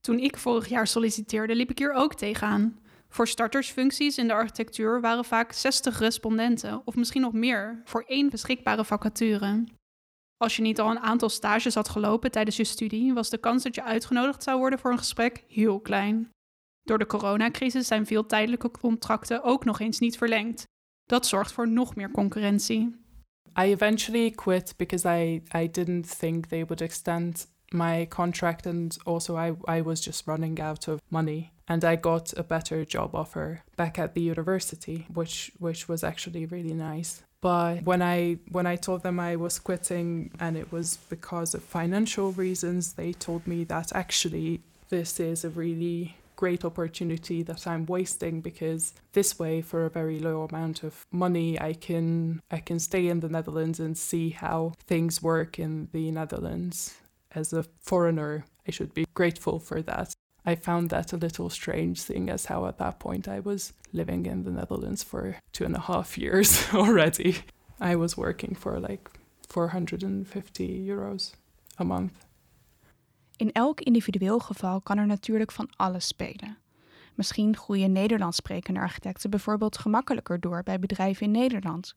[0.00, 2.78] Toen ik vorig jaar solliciteerde, liep ik hier ook tegenaan.
[3.12, 8.30] Voor startersfuncties in de architectuur waren vaak 60 respondenten, of misschien nog meer, voor één
[8.30, 9.64] beschikbare vacature.
[10.36, 13.62] Als je niet al een aantal stages had gelopen tijdens je studie, was de kans
[13.62, 16.30] dat je uitgenodigd zou worden voor een gesprek heel klein.
[16.82, 20.64] Door de coronacrisis zijn veel tijdelijke contracten ook nog eens niet verlengd.
[21.04, 22.94] Dat zorgt voor nog meer concurrentie.
[23.60, 29.36] I eventually quit because I, I didn't think they would extend my contract and also
[29.36, 31.50] I, I was just running out of money.
[31.70, 36.44] And I got a better job offer back at the university, which which was actually
[36.44, 37.22] really nice.
[37.40, 41.62] But when I when I told them I was quitting and it was because of
[41.62, 47.86] financial reasons, they told me that actually this is a really great opportunity that I'm
[47.86, 52.80] wasting because this way for a very low amount of money I can I can
[52.80, 56.96] stay in the Netherlands and see how things work in the Netherlands.
[57.32, 60.12] As a foreigner, I should be grateful for that.
[60.46, 64.26] I found that a little strange, seeing as how at that point I was living
[64.26, 67.36] in the Netherlands for two and a half years already.
[67.80, 69.10] I was working for like
[69.48, 71.34] 450 euros
[71.76, 72.12] a month.
[73.36, 76.58] In elk individueel geval kan er natuurlijk van alles spelen.
[77.14, 81.94] Misschien groeien Nederlands sprekende architecten bijvoorbeeld gemakkelijker door bij bedrijven in Nederland.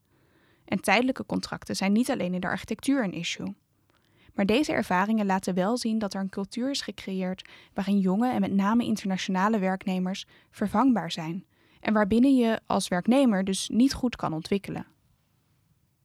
[0.65, 3.55] En tijdelijke contracten zijn niet alleen in de architectuur een issue.
[4.33, 8.41] Maar deze ervaringen laten wel zien dat er een cultuur is gecreëerd waarin jonge en
[8.41, 11.45] met name internationale werknemers vervangbaar zijn.
[11.79, 14.85] En waarbinnen je als werknemer dus niet goed kan ontwikkelen.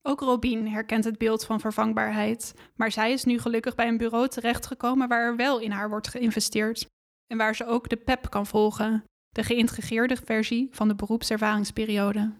[0.03, 4.29] Ook Robin herkent het beeld van vervangbaarheid, maar zij is nu gelukkig bij een bureau
[4.29, 6.87] terechtgekomen waar er wel in haar wordt geïnvesteerd.
[7.27, 12.33] En waar ze ook de PEP kan volgen, de geïntegreerde versie van de beroepservaringsperiode.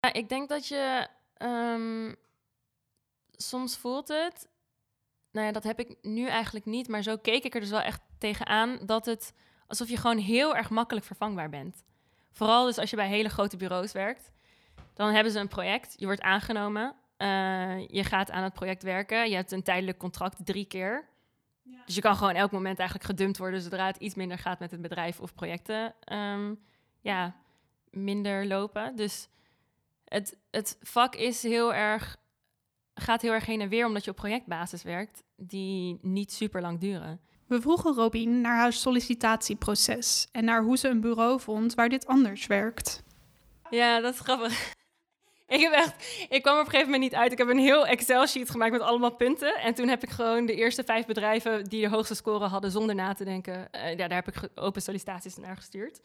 [0.00, 2.12] Ja, ik denk dat je ehm,
[3.36, 4.48] soms voelt het,
[5.30, 7.80] nou ja, dat heb ik nu eigenlijk niet, maar zo keek ik er dus wel
[7.80, 9.32] echt tegenaan dat het
[9.66, 11.84] alsof je gewoon heel erg makkelijk vervangbaar bent.
[12.32, 14.30] Vooral dus als je bij hele grote bureaus werkt,
[14.94, 19.28] dan hebben ze een project, je wordt aangenomen, uh, je gaat aan het project werken,
[19.28, 21.08] je hebt een tijdelijk contract drie keer.
[21.62, 21.82] Ja.
[21.86, 24.70] Dus je kan gewoon elk moment eigenlijk gedumpt worden zodra het iets minder gaat met
[24.70, 26.60] het bedrijf of projecten um,
[27.00, 27.36] ja,
[27.90, 28.96] minder lopen.
[28.96, 29.28] Dus
[30.04, 32.16] het, het vak is heel erg
[33.04, 36.80] gaat heel erg heen en weer omdat je op projectbasis werkt, die niet super lang
[36.80, 37.20] duren.
[37.46, 42.06] We vroegen Robin naar haar sollicitatieproces en naar hoe ze een bureau vond waar dit
[42.06, 43.02] anders werkt.
[43.70, 44.72] Ja, dat is grappig.
[45.46, 47.32] Ik heb echt, ik kwam op een gegeven moment niet uit.
[47.32, 49.54] Ik heb een heel Excel-sheet gemaakt met allemaal punten.
[49.54, 52.94] En toen heb ik gewoon de eerste vijf bedrijven die de hoogste score hadden, zonder
[52.94, 56.00] na te denken, uh, ja, daar heb ik open sollicitaties naar gestuurd.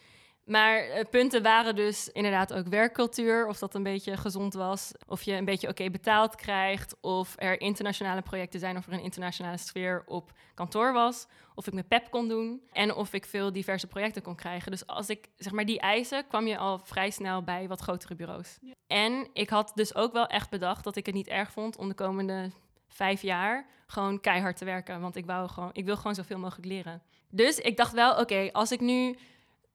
[0.49, 5.21] Maar uh, punten waren dus inderdaad ook werkcultuur, of dat een beetje gezond was, of
[5.21, 9.57] je een beetje oké betaald krijgt, of er internationale projecten zijn, of er een internationale
[9.57, 13.87] sfeer op kantoor was, of ik mijn pep kon doen en of ik veel diverse
[13.87, 14.71] projecten kon krijgen.
[14.71, 18.15] Dus als ik zeg maar die eisen, kwam je al vrij snel bij wat grotere
[18.15, 18.59] bureaus.
[18.87, 21.87] En ik had dus ook wel echt bedacht dat ik het niet erg vond om
[21.87, 22.51] de komende
[22.87, 26.67] vijf jaar gewoon keihard te werken, want ik wou gewoon, ik wil gewoon zoveel mogelijk
[26.67, 27.01] leren.
[27.29, 29.17] Dus ik dacht wel, oké, als ik nu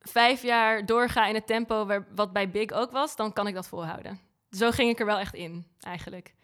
[0.08, 3.54] vijf jaar doorga in het tempo waar, wat bij Big ook was, dan kan ik
[3.54, 4.20] dat volhouden.
[4.50, 6.34] Zo ging ik er wel echt in, eigenlijk.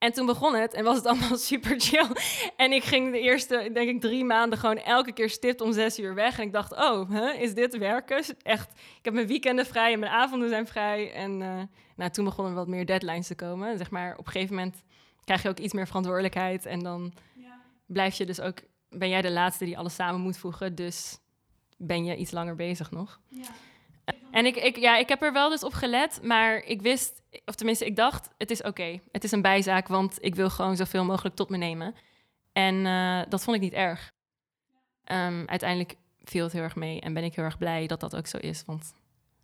[0.00, 2.06] En toen begon het en was het allemaal super chill.
[2.56, 5.98] En ik ging de eerste, denk ik, drie maanden gewoon elke keer stipt om zes
[5.98, 6.38] uur weg.
[6.38, 8.24] En ik dacht, oh, huh, is dit werken?
[8.42, 11.12] Echt, ik heb mijn weekenden vrij en mijn avonden zijn vrij.
[11.12, 11.62] En uh,
[11.96, 13.78] nou, toen begonnen er wat meer deadlines te komen.
[13.78, 14.82] Zeg maar, op een gegeven moment
[15.24, 16.66] krijg je ook iets meer verantwoordelijkheid.
[16.66, 17.60] En dan ja.
[17.86, 20.74] blijf je dus ook, ben jij de laatste die alles samen moet voegen.
[20.74, 21.18] Dus
[21.80, 23.20] ben je iets langer bezig nog.
[23.28, 23.48] Ja.
[24.30, 27.54] En ik, ik, ja, ik heb er wel dus op gelet, maar ik wist, of
[27.54, 29.00] tenminste, ik dacht, het is oké.
[29.12, 31.94] Het is een bijzaak, want ik wil gewoon zoveel mogelijk tot me nemen.
[32.52, 34.12] En uh, dat vond ik niet erg.
[35.12, 38.16] Um, uiteindelijk viel het heel erg mee en ben ik heel erg blij dat dat
[38.16, 38.64] ook zo is.
[38.66, 38.92] Want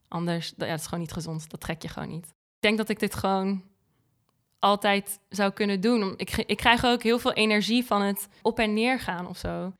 [0.08, 1.50] anders, ja, dat is gewoon niet gezond.
[1.50, 2.26] Dat trek je gewoon niet.
[2.26, 3.64] Ik denk dat ik dit gewoon
[4.58, 6.14] altijd zou kunnen doen.
[6.16, 9.72] Ik, ik krijg ook heel veel energie van het op en neer gaan of zo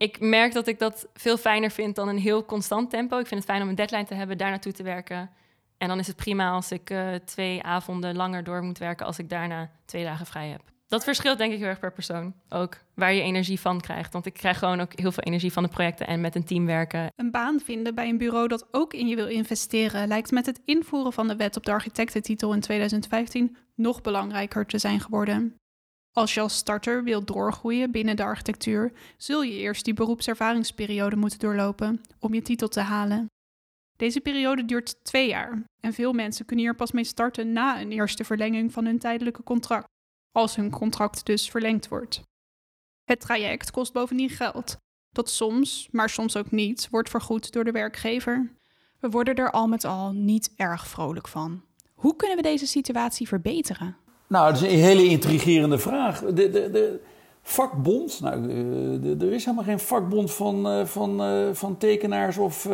[0.00, 3.18] ik merk dat ik dat veel fijner vind dan een heel constant tempo.
[3.18, 5.30] Ik vind het fijn om een deadline te hebben, daar naartoe te werken.
[5.78, 9.18] En dan is het prima als ik uh, twee avonden langer door moet werken als
[9.18, 10.60] ik daarna twee dagen vrij heb.
[10.88, 14.12] Dat verschilt denk ik heel erg per persoon ook, waar je energie van krijgt.
[14.12, 16.66] Want ik krijg gewoon ook heel veel energie van de projecten en met een team
[16.66, 17.12] werken.
[17.16, 20.08] Een baan vinden bij een bureau dat ook in je wil investeren...
[20.08, 24.78] lijkt met het invoeren van de wet op de architectentitel in 2015 nog belangrijker te
[24.78, 25.59] zijn geworden.
[26.12, 31.38] Als je als starter wilt doorgroeien binnen de architectuur, zul je eerst die beroepservaringsperiode moeten
[31.38, 33.26] doorlopen om je titel te halen.
[33.96, 37.92] Deze periode duurt twee jaar en veel mensen kunnen hier pas mee starten na een
[37.92, 39.88] eerste verlenging van hun tijdelijke contract,
[40.32, 42.22] als hun contract dus verlengd wordt.
[43.04, 44.76] Het traject kost bovendien geld,
[45.12, 48.56] dat soms, maar soms ook niet, wordt vergoed door de werkgever.
[48.98, 51.64] We worden er al met al niet erg vrolijk van.
[51.94, 53.96] Hoe kunnen we deze situatie verbeteren?
[54.30, 56.20] Nou, dat is een hele intrigerende vraag.
[56.20, 57.00] De, de, de
[57.42, 58.46] vakbond, nou,
[59.00, 62.66] de, er is helemaal geen vakbond van, eh, van, eh, van tekenaars of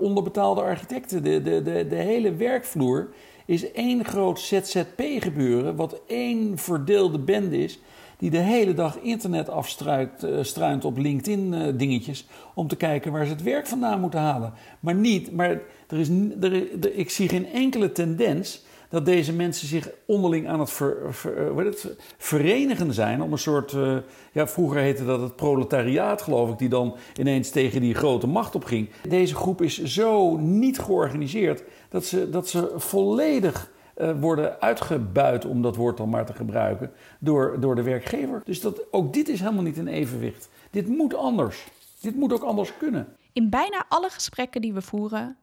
[0.00, 1.22] onderbetaalde architecten.
[1.22, 3.08] De, de, de, de hele werkvloer
[3.46, 7.80] is één groot ZZP-gebeuren, wat één verdeelde band is,
[8.18, 13.66] die de hele dag internet afstruint op LinkedIn-dingetjes, om te kijken waar ze het werk
[13.66, 14.52] vandaan moeten halen.
[14.80, 16.08] Maar niet, maar er is,
[16.40, 21.90] er, er, ik zie geen enkele tendens dat deze mensen zich onderling aan het, eh,
[22.18, 23.96] verenigen zijn om een soort, uh,
[24.32, 28.54] ja, vroeger heette dat het proletariaat, geloof ik, die dan ineens tegen die grote macht
[28.54, 28.90] opging.
[29.08, 35.62] Deze groep is zo niet georganiseerd dat ze, dat ze volledig uh, worden uitgebuit, om
[35.62, 38.42] dat woord dan maar te gebruiken, door, door de werkgever.
[38.44, 40.48] Dus dat, ook dit is helemaal niet in evenwicht.
[40.70, 41.66] Dit moet anders.
[42.00, 43.16] Dit moet ook anders kunnen.
[43.32, 45.36] In bijna alle gesprekken die we voeren,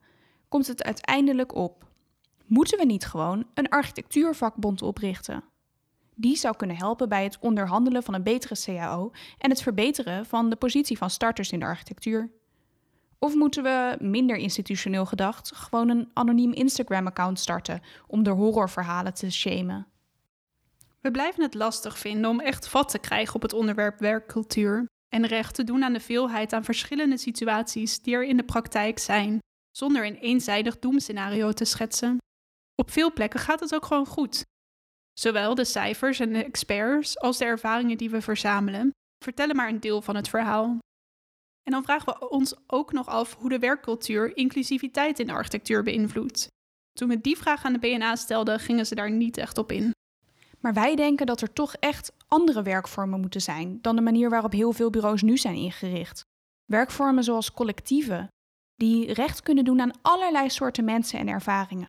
[0.48, 1.84] komt het uiteindelijk op
[2.48, 5.44] Moeten we niet gewoon een architectuurvakbond oprichten?
[6.14, 10.50] Die zou kunnen helpen bij het onderhandelen van een betere CAO en het verbeteren van
[10.50, 12.30] de positie van starters in de architectuur.
[13.18, 19.30] Of moeten we, minder institutioneel gedacht, gewoon een anoniem Instagram-account starten om de horrorverhalen te
[19.30, 19.86] shamen?
[21.00, 25.26] We blijven het lastig vinden om echt vat te krijgen op het onderwerp werkcultuur en
[25.26, 29.38] recht te doen aan de veelheid aan verschillende situaties die er in de praktijk zijn,
[29.70, 32.18] zonder een eenzijdig doemscenario te schetsen.
[32.80, 34.44] Op veel plekken gaat het ook gewoon goed.
[35.12, 38.90] Zowel de cijfers en de experts als de ervaringen die we verzamelen
[39.24, 40.78] vertellen maar een deel van het verhaal.
[41.62, 45.82] En dan vragen we ons ook nog af hoe de werkcultuur inclusiviteit in de architectuur
[45.82, 46.46] beïnvloedt.
[46.92, 49.90] Toen we die vraag aan de BNA stelden, gingen ze daar niet echt op in.
[50.60, 54.52] Maar wij denken dat er toch echt andere werkvormen moeten zijn dan de manier waarop
[54.52, 56.20] heel veel bureaus nu zijn ingericht.
[56.64, 58.28] Werkvormen zoals collectieven,
[58.74, 61.86] die recht kunnen doen aan allerlei soorten mensen en ervaringen.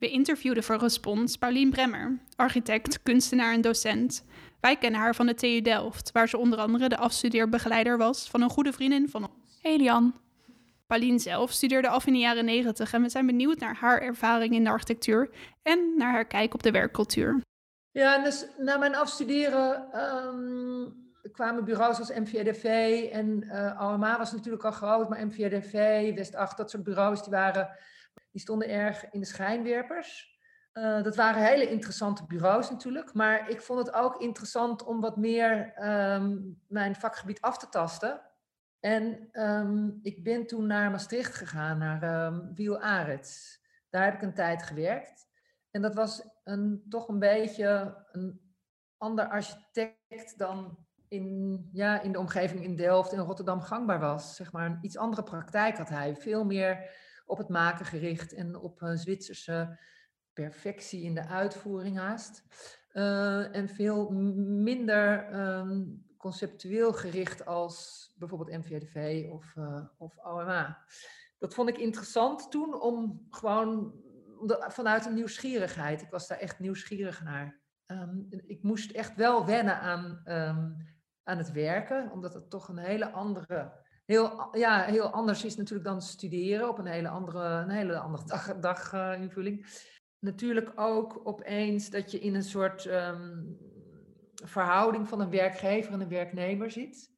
[0.00, 4.24] We interviewden voor Respons Paulien Bremmer, architect, kunstenaar en docent.
[4.60, 8.42] Wij kennen haar van de TU Delft, waar ze onder andere de afstudeerbegeleider was van
[8.42, 9.58] een goede vriendin van ons.
[9.62, 10.14] Elian.
[10.86, 14.54] Paulien zelf studeerde af in de jaren 90 en we zijn benieuwd naar haar ervaring
[14.54, 15.30] in de architectuur
[15.62, 17.40] en naar haar kijk op de werkcultuur.
[17.90, 22.64] Ja, dus na mijn afstuderen um, kwamen bureaus als MVDV
[23.12, 25.74] en uh, eh, AMA was natuurlijk al groot, maar MVDV,
[26.14, 27.68] West 8, dat soort bureaus, die waren
[28.30, 30.38] die stonden erg in de schijnwerpers.
[30.72, 33.14] Uh, dat waren hele interessante bureaus natuurlijk.
[33.14, 38.20] Maar ik vond het ook interessant om wat meer um, mijn vakgebied af te tasten.
[38.80, 43.60] En um, ik ben toen naar Maastricht gegaan, naar um, Wiel Arets.
[43.88, 45.28] Daar heb ik een tijd gewerkt.
[45.70, 48.40] En dat was een, toch een beetje een
[48.96, 54.36] ander architect dan in, ja, in de omgeving in Delft en Rotterdam gangbaar was.
[54.36, 56.16] Zeg maar een iets andere praktijk had hij.
[56.16, 56.90] Veel meer
[57.30, 59.78] op het maken gericht en op uh, Zwitserse
[60.32, 62.42] perfectie in de uitvoering haast.
[62.92, 70.84] Uh, en veel minder um, conceptueel gericht als bijvoorbeeld MVDV of, uh, of OMA.
[71.38, 73.94] Dat vond ik interessant toen om gewoon
[74.48, 76.02] vanuit een nieuwsgierigheid.
[76.02, 77.60] Ik was daar echt nieuwsgierig naar.
[77.86, 80.76] Um, ik moest echt wel wennen aan, um,
[81.22, 83.72] aan het werken, omdat het toch een hele andere,
[84.10, 88.24] heel, ja, heel anders is natuurlijk dan studeren op een hele andere, een hele andere
[88.24, 89.66] dag, dag uh, invulling.
[90.18, 93.58] Natuurlijk ook opeens dat je in een soort um,
[94.44, 97.10] verhouding van een werkgever en een werknemer zit,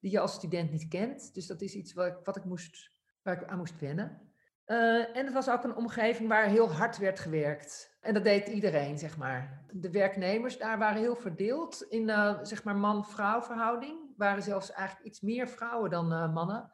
[0.00, 1.34] die je als student niet kent.
[1.34, 2.90] Dus dat is iets wat ik, wat ik moest,
[3.22, 4.20] waar ik aan moest wennen.
[4.66, 7.96] Uh, en het was ook een omgeving waar heel hard werd gewerkt.
[8.00, 9.64] En dat deed iedereen, zeg maar.
[9.72, 14.05] De werknemers daar waren heel verdeeld in, uh, zeg maar, man-vrouw verhouding.
[14.16, 16.70] Waren zelfs eigenlijk iets meer vrouwen dan uh, mannen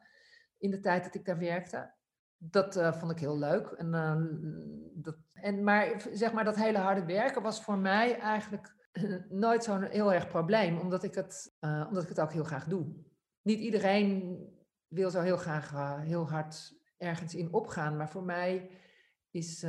[0.57, 1.93] in de tijd dat ik daar werkte.
[2.37, 3.67] Dat vond ik heel leuk.
[3.67, 3.91] En,
[4.93, 8.75] dat, en, maar zeg maar, dat hele harde werken was voor mij eigenlijk
[9.29, 10.79] nooit zo'n heel erg probleem.
[10.79, 12.85] Omdat ik, het, omdat ik het ook heel graag doe.
[13.41, 14.37] Niet iedereen
[14.87, 17.97] wil zo heel graag heel hard ergens in opgaan.
[17.97, 18.69] Maar voor mij
[19.33, 19.65] is,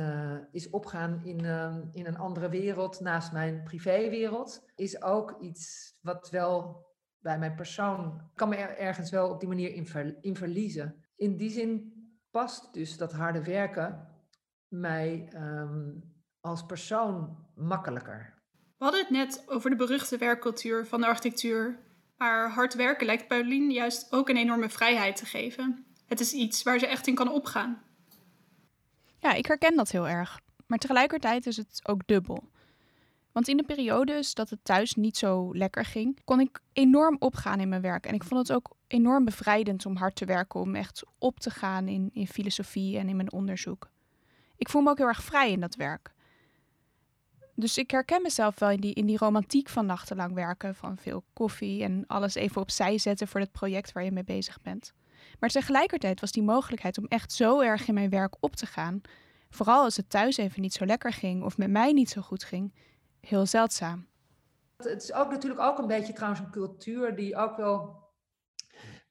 [0.51, 6.29] is opgaan in, uh, in een andere wereld naast mijn privéwereld, is ook iets wat
[6.29, 6.84] wel
[7.25, 11.05] bij mijn persoon, kan me er ergens wel op die manier in, ver, in verliezen.
[11.15, 11.93] In die zin
[12.31, 14.07] past dus dat harde werken
[14.67, 16.03] mij um,
[16.39, 18.33] als persoon makkelijker.
[18.77, 21.79] We hadden het net over de beruchte werkcultuur van de architectuur.
[22.17, 25.85] Maar hard werken lijkt Pauline juist ook een enorme vrijheid te geven.
[26.05, 27.81] Het is iets waar ze echt in kan opgaan.
[29.19, 30.39] Ja, ik herken dat heel erg.
[30.67, 32.43] Maar tegelijkertijd is het ook dubbel.
[33.35, 37.59] Want in de periodes dat het thuis niet zo lekker ging, kon ik enorm opgaan
[37.59, 38.05] in mijn werk.
[38.05, 41.49] En ik vond het ook enorm bevrijdend om hard te werken, om echt op te
[41.49, 43.89] gaan in, in filosofie en in mijn onderzoek.
[44.57, 46.13] Ik voel me ook heel erg vrij in dat werk.
[47.55, 51.23] Dus ik herken mezelf wel in die, in die romantiek van nachtenlang werken, van veel
[51.33, 54.93] koffie en alles even opzij zetten voor het project waar je mee bezig bent.
[55.39, 59.01] Maar tegelijkertijd was die mogelijkheid om echt zo erg in mijn werk op te gaan,
[59.49, 62.43] vooral als het thuis even niet zo lekker ging of met mij niet zo goed
[62.43, 62.73] ging,
[63.27, 64.07] heel zeldzaam.
[64.77, 68.03] Het is ook natuurlijk ook een beetje trouwens een cultuur die ook wel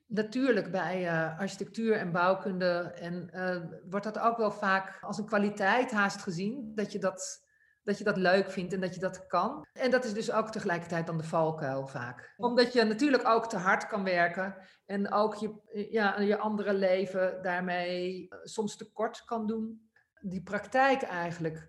[0.07, 3.57] natuurlijk bij uh, architectuur en bouwkunde en uh,
[3.90, 7.42] wordt dat ook wel vaak als een kwaliteit haast gezien dat je dat
[7.85, 9.66] dat je dat leuk vindt en dat je dat kan.
[9.72, 12.35] En dat is dus ook tegelijkertijd dan de valkuil vaak.
[12.37, 15.55] Omdat je natuurlijk ook te hard kan werken en ook je,
[15.90, 19.90] ja, je andere leven daarmee eh, soms tekort kan doen.
[20.20, 21.68] Die praktijk eigenlijk,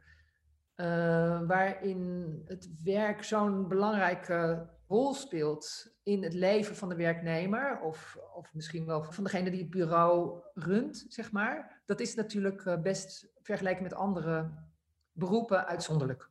[0.75, 8.17] uh, waarin het werk zo'n belangrijke rol speelt in het leven van de werknemer, of,
[8.35, 11.81] of misschien wel van degene die het bureau runt, zeg maar.
[11.85, 14.51] Dat is natuurlijk eh, best vergeleken met andere
[15.11, 16.29] beroepen uitzonderlijk.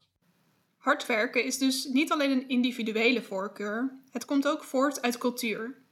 [0.77, 5.83] Hard werken is dus niet alleen een individuele voorkeur, het komt ook voort uit cultuur.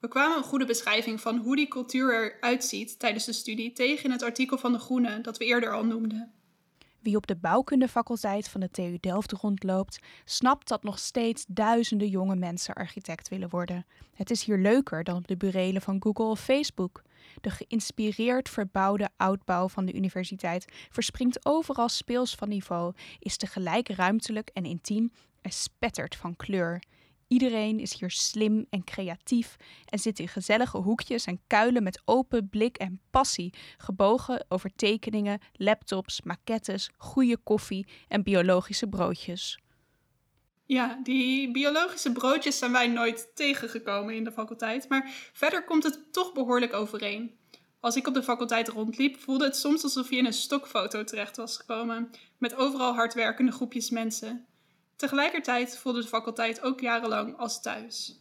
[0.00, 4.04] We kwamen een goede beschrijving van hoe die cultuur eruit ziet tijdens de studie tegen
[4.04, 6.32] in het artikel van De Groene dat we eerder al noemden.
[7.02, 12.36] Wie op de bouwkundefaculteit van de TU Delft rondloopt, snapt dat nog steeds duizenden jonge
[12.36, 13.86] mensen architect willen worden.
[14.14, 17.02] Het is hier leuker dan op de burelen van Google of Facebook.
[17.40, 24.50] De geïnspireerd verbouwde oudbouw van de universiteit verspringt overal speels van niveau, is tegelijk ruimtelijk
[24.52, 26.82] en intiem en spettert van kleur.
[27.32, 32.48] Iedereen is hier slim en creatief en zit in gezellige hoekjes en kuilen met open
[32.48, 39.58] blik en passie, gebogen over tekeningen, laptops, maquettes, goede koffie en biologische broodjes.
[40.66, 46.12] Ja, die biologische broodjes zijn wij nooit tegengekomen in de faculteit, maar verder komt het
[46.12, 47.38] toch behoorlijk overeen.
[47.80, 51.36] Als ik op de faculteit rondliep, voelde het soms alsof je in een stokfoto terecht
[51.36, 54.46] was gekomen, met overal hardwerkende groepjes mensen.
[55.02, 58.20] Tegelijkertijd voelde de faculteit ook jarenlang als thuis.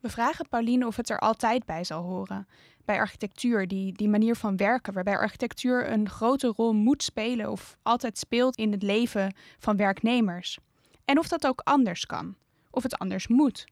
[0.00, 2.48] We vragen Pauline of het er altijd bij zal horen.
[2.84, 7.76] Bij architectuur, die, die manier van werken, waarbij architectuur een grote rol moet spelen of
[7.82, 10.58] altijd speelt in het leven van werknemers.
[11.04, 12.36] En of dat ook anders kan,
[12.70, 13.64] of het anders moet.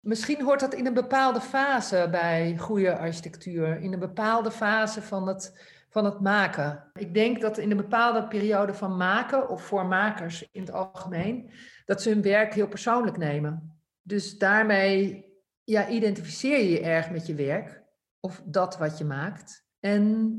[0.00, 3.80] Misschien hoort dat in een bepaalde fase bij goede architectuur.
[3.80, 5.52] In een bepaalde fase van het
[5.90, 6.90] van het maken.
[6.92, 11.50] Ik denk dat in een bepaalde periode van maken, of voor makers in het algemeen,
[11.84, 13.80] dat ze hun werk heel persoonlijk nemen.
[14.02, 15.24] Dus daarmee
[15.64, 17.82] ja, identificeer je je erg met je werk,
[18.20, 19.64] of dat wat je maakt.
[19.80, 20.34] En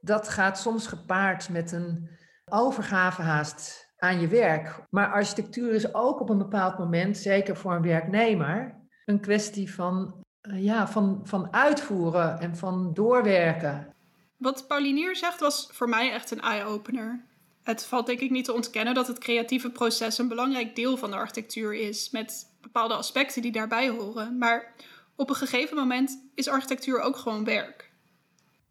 [0.00, 2.08] dat gaat soms gepaard met een
[2.44, 4.86] overgave haast aan je werk.
[4.90, 10.24] Maar architectuur is ook op een bepaald moment, zeker voor een werknemer, een kwestie van,
[10.40, 13.94] eh, ja, van, van uitvoeren en van doorwerken.
[14.42, 17.24] Wat Paulinier zegt was voor mij echt een eye-opener.
[17.62, 21.10] Het valt denk ik niet te ontkennen dat het creatieve proces een belangrijk deel van
[21.10, 24.38] de architectuur is, met bepaalde aspecten die daarbij horen.
[24.38, 24.74] Maar
[25.16, 27.90] op een gegeven moment is architectuur ook gewoon werk.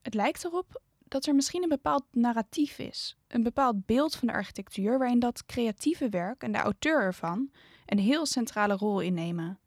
[0.02, 4.34] Het lijkt erop dat er misschien een bepaald narratief is, een bepaald beeld van de
[4.34, 7.52] architectuur waarin dat creatieve werk en de auteur ervan
[7.86, 9.60] een heel centrale rol innemen.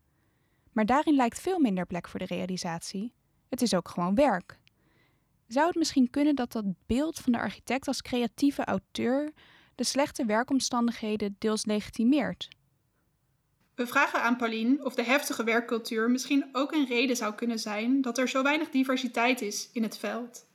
[0.73, 3.15] Maar daarin lijkt veel minder plek voor de realisatie.
[3.49, 4.63] Het is ook gewoon werk.
[5.55, 9.33] Zou het misschien kunnen dat dat beeld van de architect als creatieve auteur
[9.75, 12.49] de slechte werkomstandigheden deels legitimeert?
[13.75, 18.03] We vragen aan Pauline of de heftige werkcultuur misschien ook een reden zou kunnen zijn
[18.03, 20.47] dat er zo weinig diversiteit is in het veld.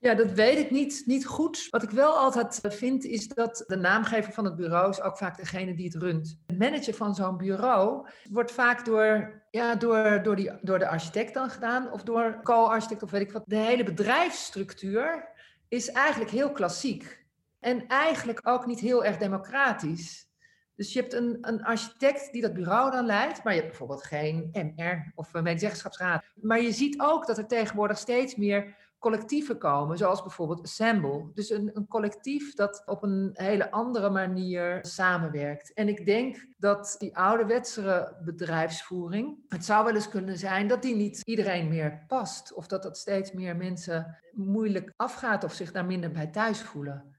[0.00, 1.66] Ja, dat weet ik niet, niet goed.
[1.70, 5.36] Wat ik wel altijd vind, is dat de naamgever van het bureau is ook vaak
[5.36, 6.38] degene die het runt.
[6.46, 11.34] De manager van zo'n bureau wordt vaak door, ja, door, door, die, door de architect
[11.34, 13.42] dan gedaan, of door co-architect of weet ik wat.
[13.46, 15.28] De hele bedrijfsstructuur
[15.68, 17.24] is eigenlijk heel klassiek.
[17.58, 20.28] En eigenlijk ook niet heel erg democratisch.
[20.74, 24.04] Dus je hebt een, een architect die dat bureau dan leidt, maar je hebt bijvoorbeeld
[24.04, 26.24] geen MR of medezeggenschapsraad.
[26.34, 31.30] Maar je ziet ook dat er tegenwoordig steeds meer collectieven komen, zoals bijvoorbeeld Assemble.
[31.34, 35.72] Dus een, een collectief dat op een hele andere manier samenwerkt.
[35.72, 40.94] En ik denk dat die ouderwetsere bedrijfsvoering, het zou wel eens kunnen zijn dat die
[40.94, 42.52] niet iedereen meer past.
[42.52, 47.18] Of dat dat steeds meer mensen moeilijk afgaat of zich daar minder bij thuis voelen.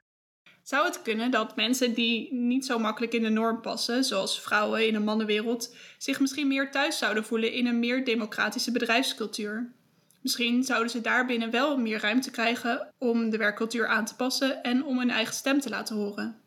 [0.64, 4.88] Zou het kunnen dat mensen die niet zo makkelijk in de norm passen, zoals vrouwen
[4.88, 9.81] in een mannenwereld, zich misschien meer thuis zouden voelen in een meer democratische bedrijfscultuur?
[10.22, 14.86] Misschien zouden ze daarbinnen wel meer ruimte krijgen om de werkcultuur aan te passen en
[14.86, 16.42] om hun eigen stem te laten horen.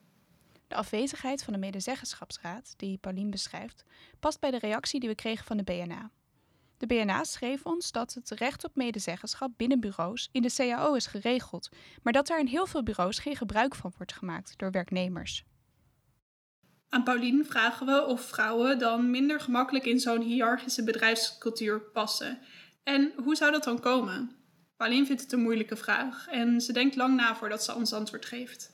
[0.68, 3.84] De afwezigheid van de medezeggenschapsraad, die Paulien beschrijft,
[4.20, 6.10] past bij de reactie die we kregen van de BNA.
[6.78, 11.06] De BNA schreef ons dat het recht op medezeggenschap binnen bureaus in de CAO is
[11.06, 11.68] geregeld,
[12.02, 15.44] maar dat daar in heel veel bureaus geen gebruik van wordt gemaakt door werknemers.
[16.88, 22.38] Aan Paulien vragen we of vrouwen dan minder gemakkelijk in zo'n hiërarchische bedrijfscultuur passen
[22.84, 24.36] en hoe zou dat dan komen?
[24.76, 28.24] Pauline vindt het een moeilijke vraag en ze denkt lang na voordat ze ons antwoord
[28.24, 28.72] geeft.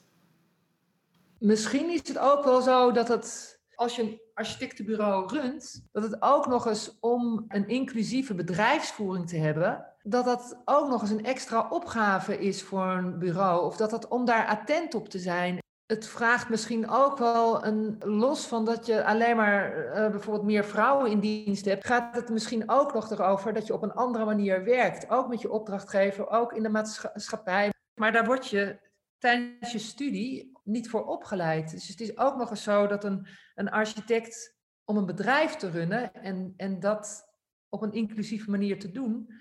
[1.38, 6.22] Misschien is het ook wel zo dat het, als je een architectenbureau runt, dat het
[6.22, 11.24] ook nog eens om een inclusieve bedrijfsvoering te hebben, dat dat ook nog eens een
[11.24, 13.64] extra opgave is voor een bureau.
[13.64, 15.58] Of dat dat om daar attent op te zijn
[15.90, 20.64] het vraagt misschien ook wel een, los van dat je alleen maar uh, bijvoorbeeld meer
[20.64, 24.24] vrouwen in dienst hebt, gaat het misschien ook nog erover dat je op een andere
[24.24, 25.10] manier werkt.
[25.10, 27.72] Ook met je opdrachtgever, ook in de maatschappij.
[27.94, 28.78] Maar daar word je
[29.18, 31.70] tijdens je studie niet voor opgeleid.
[31.70, 35.70] Dus het is ook nog eens zo dat een, een architect om een bedrijf te
[35.70, 37.28] runnen en, en dat
[37.68, 39.32] op een inclusieve manier te doen,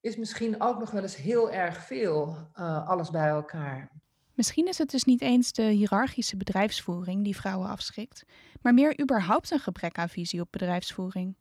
[0.00, 3.90] is misschien ook nog wel eens heel erg veel, uh, alles bij elkaar.
[4.34, 8.24] Misschien is het dus niet eens de hiërarchische bedrijfsvoering die vrouwen afschrikt,
[8.62, 11.34] maar meer überhaupt een gebrek aan visie op bedrijfsvoering.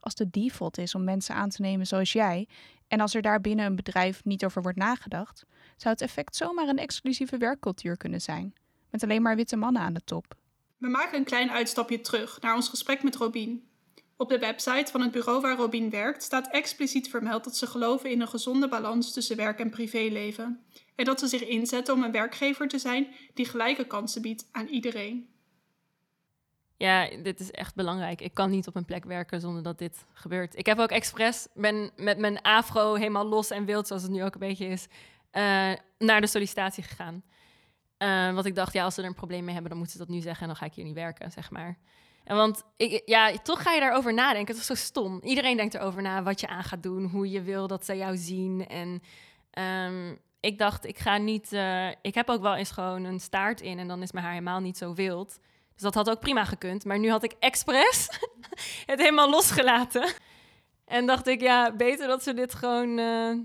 [0.00, 2.48] Als de default is om mensen aan te nemen zoals jij,
[2.88, 5.44] en als er daar binnen een bedrijf niet over wordt nagedacht,
[5.76, 8.54] zou het effect zomaar een exclusieve werkcultuur kunnen zijn,
[8.90, 10.34] met alleen maar witte mannen aan de top.
[10.76, 13.69] We maken een klein uitstapje terug naar ons gesprek met Robin.
[14.20, 18.10] Op de website van het bureau waar Robin werkt staat expliciet vermeld dat ze geloven
[18.10, 20.64] in een gezonde balans tussen werk en privéleven.
[20.94, 24.66] En dat ze zich inzetten om een werkgever te zijn die gelijke kansen biedt aan
[24.66, 25.28] iedereen.
[26.76, 28.20] Ja, dit is echt belangrijk.
[28.20, 30.56] Ik kan niet op een plek werken zonder dat dit gebeurt.
[30.56, 34.24] Ik heb ook expres, ben met mijn afro helemaal los en wild, zoals het nu
[34.24, 34.86] ook een beetje is,
[35.32, 37.22] uh, naar de sollicitatie gegaan.
[37.98, 40.04] Uh, want ik dacht, ja, als ze er een probleem mee hebben, dan moeten ze
[40.04, 41.78] dat nu zeggen en dan ga ik hier niet werken, zeg maar.
[42.30, 44.54] En want ik, ja, toch ga je daarover nadenken.
[44.54, 45.20] Het is zo stom.
[45.22, 48.16] Iedereen denkt erover na wat je aan gaat doen, hoe je wil dat ze jou
[48.16, 48.66] zien.
[48.66, 49.02] En
[49.88, 51.52] um, ik dacht, ik ga niet.
[51.52, 54.34] Uh, ik heb ook wel eens gewoon een staart in en dan is mijn haar
[54.34, 55.38] helemaal niet zo wild.
[55.72, 56.84] Dus dat had ook prima gekund.
[56.84, 58.08] Maar nu had ik expres
[58.86, 60.12] het helemaal losgelaten.
[60.84, 63.38] En dacht ik, ja, beter dat ze dit gewoon uh,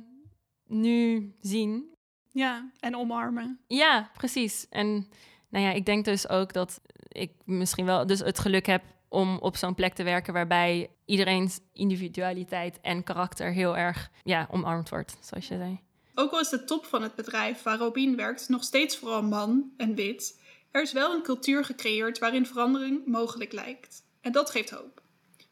[0.68, 1.96] nu zien.
[2.32, 3.60] Ja, en omarmen.
[3.68, 4.68] Ja, precies.
[4.70, 5.10] En
[5.50, 6.82] nou ja, ik denk dus ook dat
[7.16, 11.60] ik misschien wel dus het geluk heb om op zo'n plek te werken waarbij iedereen's
[11.74, 15.80] individualiteit en karakter heel erg ja, omarmd wordt, zoals je zei.
[16.16, 19.72] Ook al is de top van het bedrijf waar Robin werkt nog steeds vooral man
[19.78, 20.40] en wit,
[20.72, 24.04] er is wel een cultuur gecreëerd waarin verandering mogelijk lijkt.
[24.22, 25.02] En dat geeft hoop.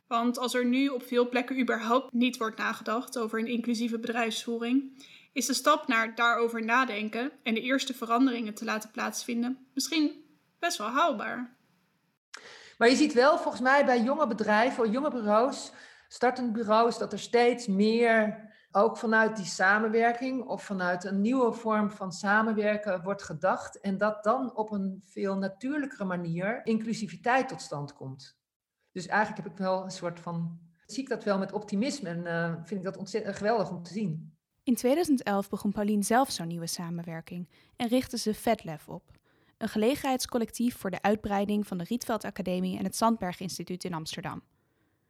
[0.07, 5.05] Want als er nu op veel plekken überhaupt niet wordt nagedacht over een inclusieve bedrijfsvoering,
[5.33, 10.22] is de stap naar daarover nadenken en de eerste veranderingen te laten plaatsvinden misschien
[10.63, 11.55] best wel haalbaar.
[12.77, 15.71] Maar je ziet wel volgens mij bij jonge bedrijven, jonge bureaus,
[16.07, 21.91] startende bureaus, dat er steeds meer ook vanuit die samenwerking of vanuit een nieuwe vorm
[21.91, 27.93] van samenwerken wordt gedacht en dat dan op een veel natuurlijkere manier inclusiviteit tot stand
[27.93, 28.37] komt.
[28.91, 32.25] Dus eigenlijk heb ik wel een soort van, zie ik dat wel met optimisme en
[32.25, 34.37] uh, vind ik dat ontzettend geweldig om te zien.
[34.63, 39.12] In 2011 begon Paulien zelf zo'n nieuwe samenwerking en richtte ze FedLev op.
[39.63, 44.43] Een gelegenheidscollectief voor de uitbreiding van de Rietveld Academie en het Sandberg Instituut in Amsterdam.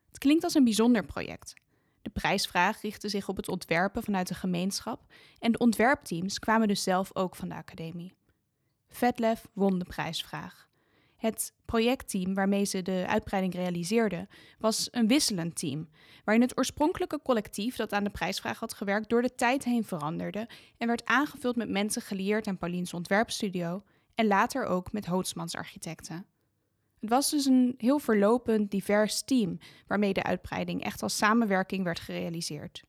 [0.08, 1.54] Het klinkt als een bijzonder project.
[2.02, 6.84] De prijsvraag richtte zich op het ontwerpen vanuit de gemeenschap en de ontwerpteams kwamen dus
[6.84, 8.14] zelf ook van de academie.
[8.90, 10.70] FedLev won de prijsvraag.
[11.16, 14.28] Het projectteam waarmee ze de uitbreiding realiseerden
[14.60, 15.90] was een wisselend team,
[16.24, 20.50] waarin het oorspronkelijke collectief dat aan de prijsvraag had gewerkt door de tijd heen veranderde
[20.78, 23.84] en werd aangevuld met mensen geleerd aan Pauliens ontwerpstudio
[24.16, 26.26] en later ook met Hootsmans architecten.
[27.00, 29.58] Het was dus een heel verlopend, divers team
[29.88, 32.84] waarmee de uitbreiding echt als samenwerking werd gerealiseerd.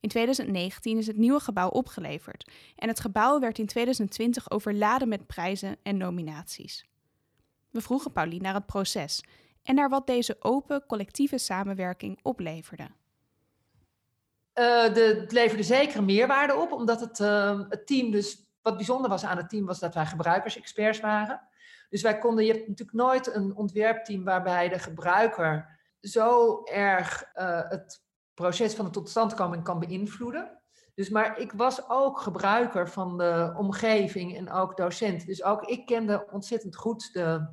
[0.00, 5.26] In 2019 is het nieuwe gebouw opgeleverd en het gebouw werd in 2020 overladen met
[5.26, 6.88] prijzen en nominaties.
[7.70, 9.24] We vroegen Pauline naar het proces
[9.62, 12.82] en naar wat deze open collectieve samenwerking opleverde.
[14.54, 19.10] Uh, de, het leverde zeker meerwaarde op, omdat het, uh, het team dus, wat bijzonder
[19.10, 21.48] was aan het team, was dat wij gebruikersexperts waren.
[21.88, 27.68] Dus wij konden, je hebt natuurlijk nooit een ontwerpteam waarbij de gebruiker zo erg uh,
[27.68, 28.02] het
[28.34, 30.60] proces van de totstandkoming kan beïnvloeden.
[30.94, 35.26] Dus, maar ik was ook gebruiker van de omgeving en ook docent.
[35.26, 37.48] Dus ook ik kende ontzettend goed de,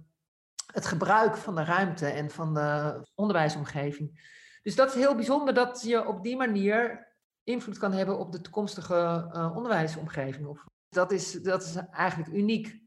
[0.74, 4.36] het gebruik van de ruimte en van de onderwijsomgeving.
[4.64, 7.08] Dus dat is heel bijzonder dat je op die manier
[7.44, 10.60] invloed kan hebben op de toekomstige uh, onderwijsomgeving.
[10.90, 12.80] Dat is, dat is eigenlijk uniek.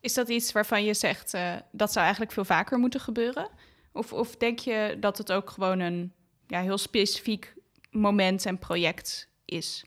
[0.00, 3.48] Is dat iets waarvan je zegt uh, dat zou eigenlijk veel vaker moeten gebeuren?
[3.92, 6.12] Of, of denk je dat het ook gewoon een
[6.46, 7.54] ja, heel specifiek
[7.90, 9.84] moment en project is?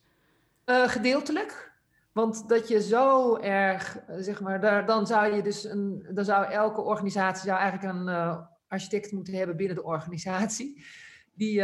[0.66, 1.72] Uh, gedeeltelijk.
[2.12, 6.46] Want dat je zo erg, zeg maar, daar, dan zou je dus een, dan zou
[6.46, 10.86] elke organisatie zou eigenlijk een uh, architect moeten hebben binnen de organisatie.
[11.34, 11.64] Die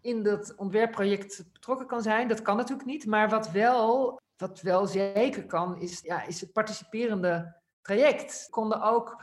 [0.00, 2.28] in dat ontwerpproject betrokken kan zijn.
[2.28, 3.06] Dat kan natuurlijk niet.
[3.06, 8.46] Maar wat wel wat wel zeker kan, is, ja, is het participerende traject.
[8.50, 9.22] Konden ook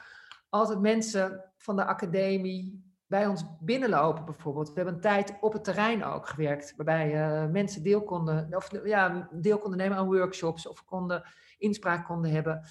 [0.50, 4.68] altijd mensen van de academie bij ons binnenlopen bijvoorbeeld.
[4.68, 8.86] We hebben een tijd op het terrein ook gewerkt, waarbij uh, mensen deel konden, of,
[8.86, 11.24] ja, deel konden nemen aan workshops of konden
[11.58, 12.68] inspraak konden hebben.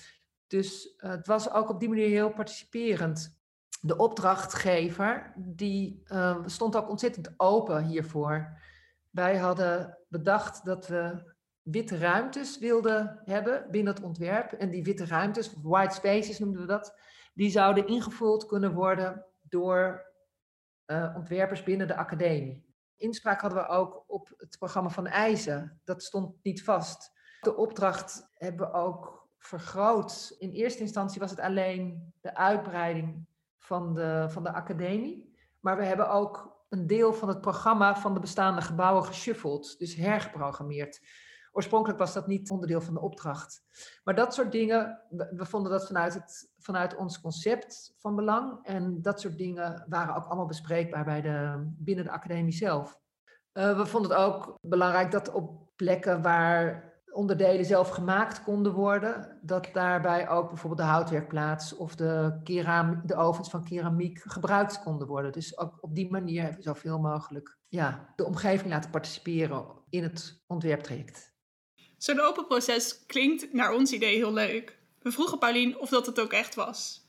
[0.47, 3.37] Dus uh, het was ook op die manier heel participerend.
[3.81, 8.59] De opdrachtgever die, uh, stond ook ontzettend open hiervoor.
[9.11, 11.37] Wij hadden bedacht dat we
[11.71, 14.53] witte ruimtes wilden hebben binnen het ontwerp.
[14.53, 16.99] En die witte ruimtes, white spaces noemden we dat,
[17.35, 20.07] die zouden ingevuld kunnen worden door
[20.87, 22.67] uh, ontwerpers binnen de academie.
[22.97, 25.81] Inspraak hadden we ook op het programma van eisen.
[25.85, 27.13] Dat stond niet vast.
[27.41, 30.35] De opdracht hebben we ook vergroot.
[30.39, 33.27] In eerste instantie was het alleen de uitbreiding
[33.59, 35.37] van de, van de academie.
[35.61, 39.95] Maar we hebben ook een deel van het programma van de bestaande gebouwen geshuffeld, dus
[39.95, 41.01] hergeprogrammeerd.
[41.59, 43.63] Oorspronkelijk was dat niet onderdeel van de opdracht.
[44.05, 45.01] Maar dat soort dingen,
[45.31, 48.59] we, vonden dat vanuit, het, vanuit ons concept van belang.
[48.63, 52.99] En dat soort dingen waren ook allemaal bespreekbaar bij de, binnen de academie zelf.
[53.53, 59.39] Uh, we vonden het ook belangrijk dat op plekken waar onderdelen zelf gemaakt konden worden,
[59.43, 65.07] dat daarbij ook bijvoorbeeld de houtwerkplaats of de, keram, de ovens van keramiek gebruikt konden
[65.09, 65.33] worden.
[65.33, 70.03] Dus ook op die manier hebben we zoveel mogelijk ja, de omgeving laten participeren in
[70.03, 71.37] het ontwerptraject.
[71.99, 74.79] Zo'n open proces klinkt naar ons idee heel leuk.
[75.03, 77.07] We vroegen Paulien of dat het ook echt was.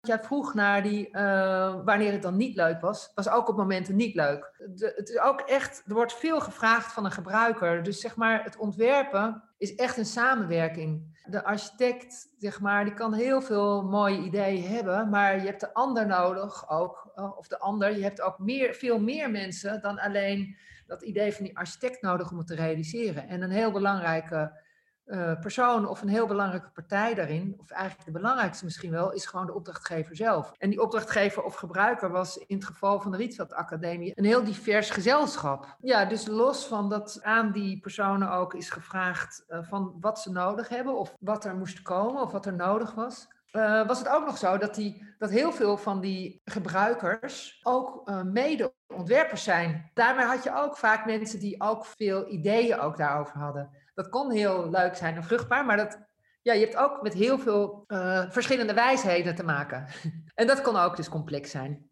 [0.00, 3.12] Jij vroeg naar die, uh, wanneer het dan niet leuk was.
[3.14, 4.52] Was ook op momenten niet leuk.
[4.76, 7.82] Het is ook echt, er wordt veel gevraagd van een gebruiker.
[7.82, 11.18] Dus zeg maar, het ontwerpen is echt een samenwerking.
[11.24, 15.08] De architect, zeg maar, die kan heel veel mooie ideeën hebben.
[15.08, 17.10] Maar je hebt de ander nodig ook.
[17.16, 20.56] Uh, of de ander, je hebt ook meer, veel meer mensen dan alleen
[20.88, 23.28] dat idee van die architect nodig om het te realiseren.
[23.28, 24.66] En een heel belangrijke
[25.08, 29.26] uh, persoon of een heel belangrijke partij daarin, of eigenlijk de belangrijkste misschien wel, is
[29.26, 30.52] gewoon de opdrachtgever zelf.
[30.58, 34.44] En die opdrachtgever of gebruiker was in het geval van de Rietveld Academie een heel
[34.44, 35.76] divers gezelschap.
[35.80, 40.30] Ja, dus los van dat aan die personen ook is gevraagd uh, van wat ze
[40.30, 43.28] nodig hebben of wat er moest komen of wat er nodig was.
[43.52, 48.08] Uh, was het ook nog zo dat, die, dat heel veel van die gebruikers ook
[48.08, 49.90] uh, mede-ontwerpers zijn.
[49.94, 53.70] Daarmee had je ook vaak mensen die ook veel ideeën ook daarover hadden.
[53.94, 55.98] Dat kon heel leuk zijn en vruchtbaar, maar dat,
[56.42, 59.86] ja, je hebt ook met heel veel uh, verschillende wijsheden te maken.
[60.34, 61.86] en dat kon ook dus complex zijn.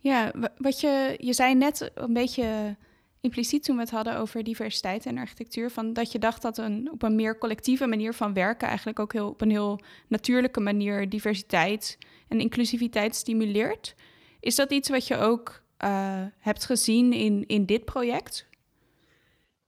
[0.00, 2.76] Ja, wat je, je zei net een beetje
[3.20, 6.88] impliciet toen we het hadden over diversiteit en architectuur, van dat je dacht dat een,
[6.92, 11.08] op een meer collectieve manier van werken eigenlijk ook heel, op een heel natuurlijke manier
[11.08, 11.98] diversiteit
[12.28, 13.94] en inclusiviteit stimuleert.
[14.40, 18.46] Is dat iets wat je ook uh, hebt gezien in, in dit project?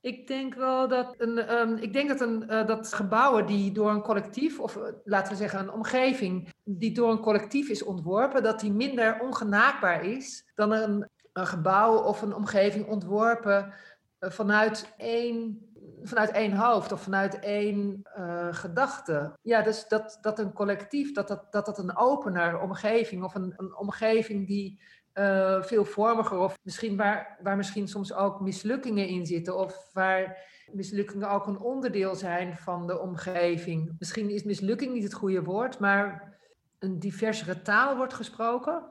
[0.00, 3.90] Ik denk wel dat, een, um, ik denk dat, een, uh, dat gebouwen die door
[3.90, 8.42] een collectief, of uh, laten we zeggen een omgeving, die door een collectief is ontworpen,
[8.42, 13.72] dat die minder ongenaakbaar is dan een, een gebouw of een omgeving ontworpen
[14.20, 15.66] uh, vanuit één,
[16.02, 18.06] vanuit één hoofd of vanuit één
[18.50, 19.32] gedachte.
[19.42, 23.54] Ja, dus dat, dat een collectief, dat dat, dat, dat een opener omgeving of een,
[23.56, 24.80] een omgeving die
[25.18, 31.30] uh, veelvormiger of misschien waar, waar misschien soms ook mislukkingen in zitten of waar mislukkingen
[31.30, 33.96] ook een onderdeel zijn van de omgeving.
[33.98, 36.36] Misschien is mislukking niet het goede woord, maar
[36.78, 38.82] een diversere taal wordt gesproken.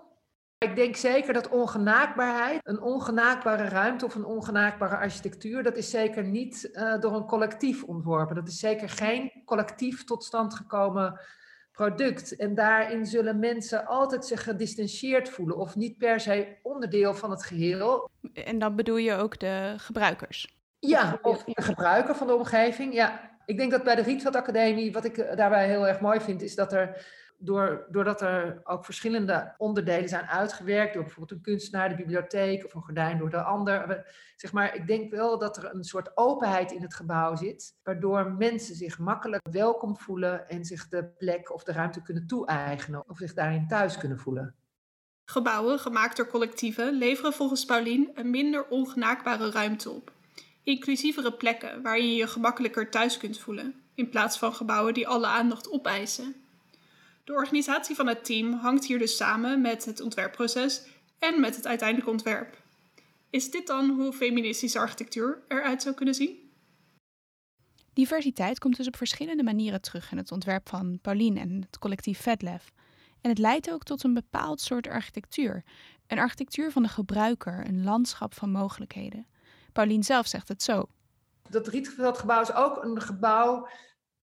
[0.60, 6.24] Ik denk zeker dat ongenaakbaarheid, een ongenaakbare ruimte of een ongenaakbare architectuur, dat is zeker
[6.24, 8.36] niet uh, door een collectief ontworpen.
[8.36, 11.20] Dat is zeker geen collectief tot stand gekomen
[11.72, 12.36] product.
[12.36, 17.44] En daarin zullen mensen altijd zich gedistanceerd voelen of niet per se onderdeel van het
[17.44, 18.10] geheel.
[18.34, 20.56] En dan bedoel je ook de gebruikers?
[20.80, 22.94] Ja, of de gebruiker van de omgeving.
[22.94, 26.42] Ja, ik denk dat bij de Rietveld Academie, wat ik daarbij heel erg mooi vind,
[26.42, 27.06] is dat er
[27.38, 32.74] door, doordat er ook verschillende onderdelen zijn uitgewerkt, door bijvoorbeeld een kunstenaar, de bibliotheek of
[32.74, 34.06] een gordijn door de ander.
[34.36, 38.32] Zeg maar, ik denk wel dat er een soort openheid in het gebouw zit, waardoor
[38.32, 43.18] mensen zich makkelijk welkom voelen en zich de plek of de ruimte kunnen toe-eigenen of
[43.18, 44.56] zich daarin thuis kunnen voelen.
[45.26, 50.12] Gebouwen gemaakt door collectieven leveren volgens Paulien een minder ongenaakbare ruimte op.
[50.64, 55.28] Inclusievere plekken waarin je je gemakkelijker thuis kunt voelen, in plaats van gebouwen die alle
[55.28, 56.47] aandacht opeisen.
[57.28, 60.82] De organisatie van het team hangt hier dus samen met het ontwerpproces
[61.20, 62.62] en met het uiteindelijke ontwerp.
[63.30, 66.52] Is dit dan hoe feministische architectuur eruit zou kunnen zien?
[67.94, 72.20] Diversiteit komt dus op verschillende manieren terug in het ontwerp van Pauline en het collectief
[72.20, 72.72] FedLef.
[73.22, 75.64] En het leidt ook tot een bepaald soort architectuur.
[76.08, 79.28] Een architectuur van de gebruiker, een landschap van mogelijkheden.
[79.74, 80.90] Pauline zelf zegt het zo.
[81.50, 83.68] Dat Rietveldgebouw is ook een gebouw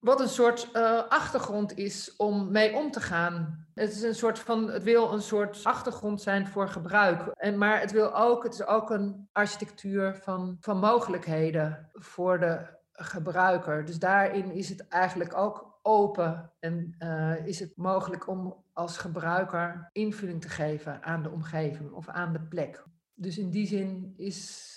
[0.04, 3.66] wat een soort uh, achtergrond is om mee om te gaan.
[3.74, 7.26] Het is een soort van, het wil een soort achtergrond zijn voor gebruik.
[7.36, 12.66] En, maar het wil ook, het is ook een architectuur van, van mogelijkheden voor de
[12.92, 13.84] gebruiker.
[13.84, 19.88] Dus daarin is het eigenlijk ook open en uh, is het mogelijk om als gebruiker
[19.92, 22.84] invulling te geven aan de omgeving of aan de plek.
[23.14, 24.72] Dus in die zin is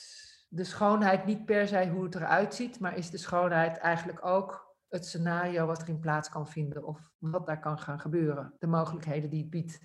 [0.49, 4.66] de schoonheid niet per se hoe het eruit ziet, maar is de schoonheid eigenlijk ook
[4.89, 9.29] het scenario wat erin plaats kan vinden of wat daar kan gaan gebeuren, de mogelijkheden
[9.29, 9.79] die het biedt.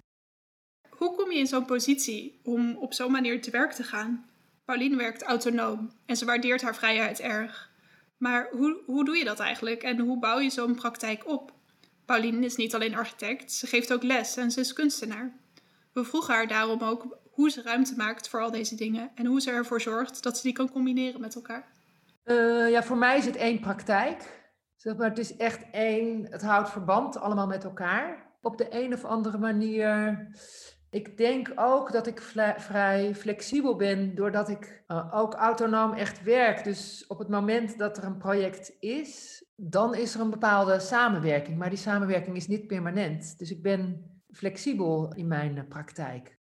[0.91, 4.31] Hoe kom je in zo'n positie om op zo'n manier te werk te gaan?
[4.65, 7.71] Pauline werkt autonoom en ze waardeert haar vrijheid erg.
[8.17, 11.53] Maar hoe, hoe doe je dat eigenlijk en hoe bouw je zo'n praktijk op?
[12.05, 15.33] Pauline is niet alleen architect, ze geeft ook les en ze is kunstenaar.
[15.93, 19.41] We vroegen haar daarom ook hoe ze ruimte maakt voor al deze dingen en hoe
[19.41, 21.71] ze ervoor zorgt dat ze die kan combineren met elkaar.
[22.25, 24.41] Uh, ja, voor mij is het één praktijk.
[24.83, 28.26] Zeg maar, het is echt één, het houdt verband allemaal met elkaar.
[28.41, 30.18] Op de een of andere manier.
[30.91, 32.20] Ik denk ook dat ik
[32.57, 36.64] vrij flexibel ben, doordat ik uh, ook autonoom echt werk.
[36.64, 41.59] Dus op het moment dat er een project is, dan is er een bepaalde samenwerking.
[41.59, 43.39] Maar die samenwerking is niet permanent.
[43.39, 46.39] Dus ik ben flexibel in mijn uh, praktijk.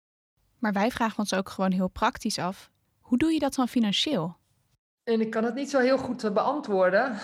[0.58, 2.70] Maar wij vragen ons ook gewoon heel praktisch af:
[3.00, 4.36] hoe doe je dat dan financieel?
[5.04, 7.16] En ik kan het niet zo heel goed uh, beantwoorden.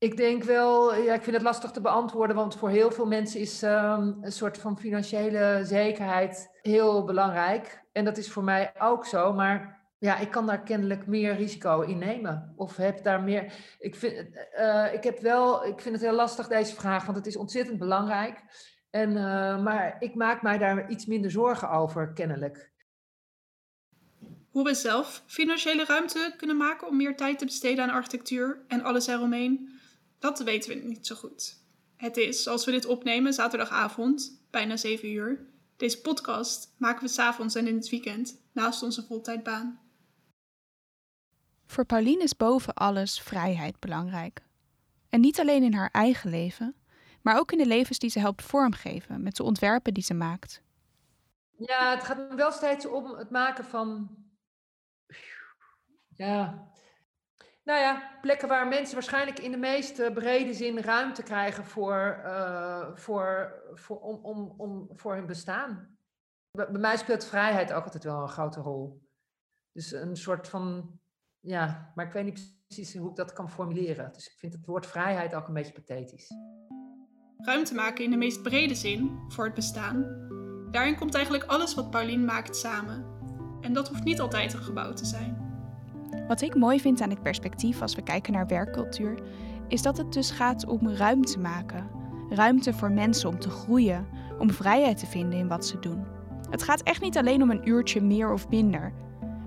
[0.00, 3.40] Ik denk wel, ja, ik vind het lastig te beantwoorden, want voor heel veel mensen
[3.40, 7.84] is um, een soort van financiële zekerheid heel belangrijk.
[7.92, 11.80] En dat is voor mij ook zo, maar ja, ik kan daar kennelijk meer risico
[11.80, 12.52] in nemen.
[12.56, 13.52] Of heb daar meer.
[13.78, 14.28] Ik vind,
[14.58, 17.78] uh, ik heb wel, ik vind het heel lastig deze vraag, want het is ontzettend
[17.78, 18.42] belangrijk.
[18.90, 22.72] En, uh, maar ik maak mij daar iets minder zorgen over, kennelijk.
[24.50, 28.82] Hoe we zelf financiële ruimte kunnen maken om meer tijd te besteden aan architectuur en
[28.82, 29.78] alles eromheen
[30.20, 31.58] Dat weten we niet zo goed.
[31.96, 35.46] Het is, als we dit opnemen, zaterdagavond, bijna 7 uur.
[35.76, 39.80] Deze podcast maken we s'avonds en in het weekend, naast onze voltijdbaan.
[41.66, 44.42] Voor Pauline is boven alles vrijheid belangrijk.
[45.08, 46.74] En niet alleen in haar eigen leven,
[47.22, 50.62] maar ook in de levens die ze helpt vormgeven met de ontwerpen die ze maakt.
[51.56, 54.16] Ja, het gaat me wel steeds om het maken van.
[56.16, 56.69] Ja.
[57.64, 62.88] Nou ja, plekken waar mensen waarschijnlijk in de meest brede zin ruimte krijgen voor, uh,
[62.94, 65.98] voor, voor, om, om, om, voor hun bestaan.
[66.50, 69.08] Bij mij speelt vrijheid ook altijd wel een grote rol.
[69.72, 70.98] Dus een soort van.
[71.40, 74.12] Ja, maar ik weet niet precies hoe ik dat kan formuleren.
[74.12, 76.30] Dus ik vind het woord vrijheid ook een beetje pathetisch.
[77.36, 80.28] Ruimte maken in de meest brede zin voor het bestaan.
[80.70, 83.18] Daarin komt eigenlijk alles wat Pauline maakt samen.
[83.60, 85.49] En dat hoeft niet altijd een gebouw te zijn.
[86.28, 89.18] Wat ik mooi vind aan dit perspectief als we kijken naar werkcultuur,
[89.68, 91.86] is dat het dus gaat om ruimte maken.
[92.28, 94.06] Ruimte voor mensen om te groeien,
[94.38, 96.04] om vrijheid te vinden in wat ze doen.
[96.50, 98.92] Het gaat echt niet alleen om een uurtje meer of minder,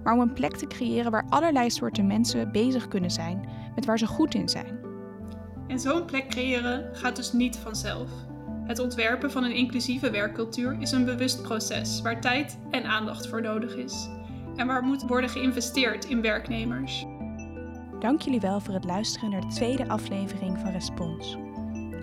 [0.03, 3.97] maar om een plek te creëren waar allerlei soorten mensen bezig kunnen zijn met waar
[3.97, 4.79] ze goed in zijn.
[5.67, 8.09] En zo'n plek creëren gaat dus niet vanzelf.
[8.65, 13.41] Het ontwerpen van een inclusieve werkcultuur is een bewust proces waar tijd en aandacht voor
[13.41, 14.09] nodig is.
[14.55, 17.05] En waar moet worden geïnvesteerd in werknemers.
[17.99, 21.37] Dank jullie wel voor het luisteren naar de tweede aflevering van Respons.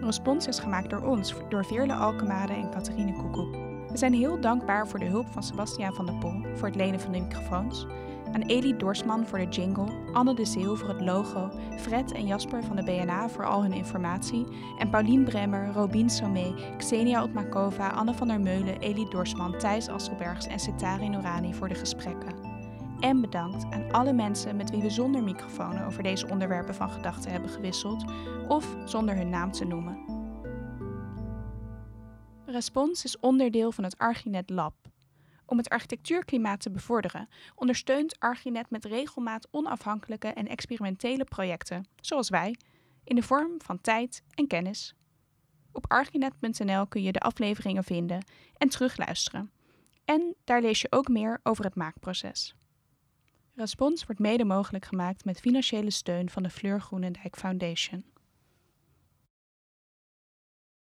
[0.00, 3.52] Respons is gemaakt door ons, door Veerle Alkemade en Catharine Koekoek.
[3.90, 7.00] We zijn heel dankbaar voor de hulp van Sebastiaan van der Pol voor het lenen
[7.00, 7.86] van de microfoons
[8.32, 12.64] aan Elie Dorsman voor de jingle, Anne de Zeeuw voor het logo, Fred en Jasper
[12.64, 14.46] van de BNA voor al hun informatie
[14.78, 20.46] en Paulien Bremmer, Robin Somé, Xenia Otmakova, Anne van der Meulen, Elie Dorsman, Thijs Asselbergs
[20.46, 22.34] en Setari Norani voor de gesprekken.
[23.00, 27.30] En bedankt aan alle mensen met wie we zonder microfoon over deze onderwerpen van gedachten
[27.30, 28.04] hebben gewisseld
[28.48, 29.98] of zonder hun naam te noemen.
[32.46, 34.74] Respons is onderdeel van het Arginet Lab,
[35.50, 42.56] om het architectuurklimaat te bevorderen, ondersteunt Arginet met regelmaat onafhankelijke en experimentele projecten, zoals wij,
[43.04, 44.94] in de vorm van tijd en kennis.
[45.72, 48.24] Op arginet.nl kun je de afleveringen vinden
[48.56, 49.52] en terugluisteren.
[50.04, 52.54] En daar lees je ook meer over het maakproces.
[53.54, 58.04] Respons wordt mede mogelijk gemaakt met financiële steun van de Fleur Groenendijk Foundation.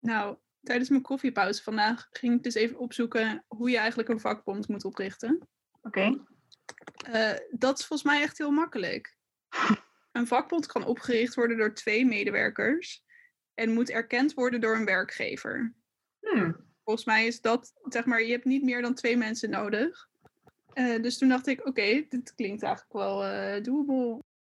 [0.01, 0.37] Nou,
[0.69, 4.85] tijdens mijn koffiepauze vandaag ging ik dus even opzoeken hoe je eigenlijk een vakbond moet
[4.85, 5.49] oprichten.
[5.83, 6.25] Oké.
[6.97, 9.17] Eh, dat is volgens mij echt heel makkelijk.
[10.13, 13.05] Een vakbond kan opgericht worden door twee medewerkers
[13.55, 15.75] en moet erkend worden door een werkgever.
[16.21, 16.57] Hmm.
[16.85, 20.09] Volgens mij is dat, zeg maar, je hebt niet meer dan twee mensen nodig.
[20.75, 24.25] Uh, dus toen dacht ik, oké, dit klinkt eigenlijk wel uh, doable.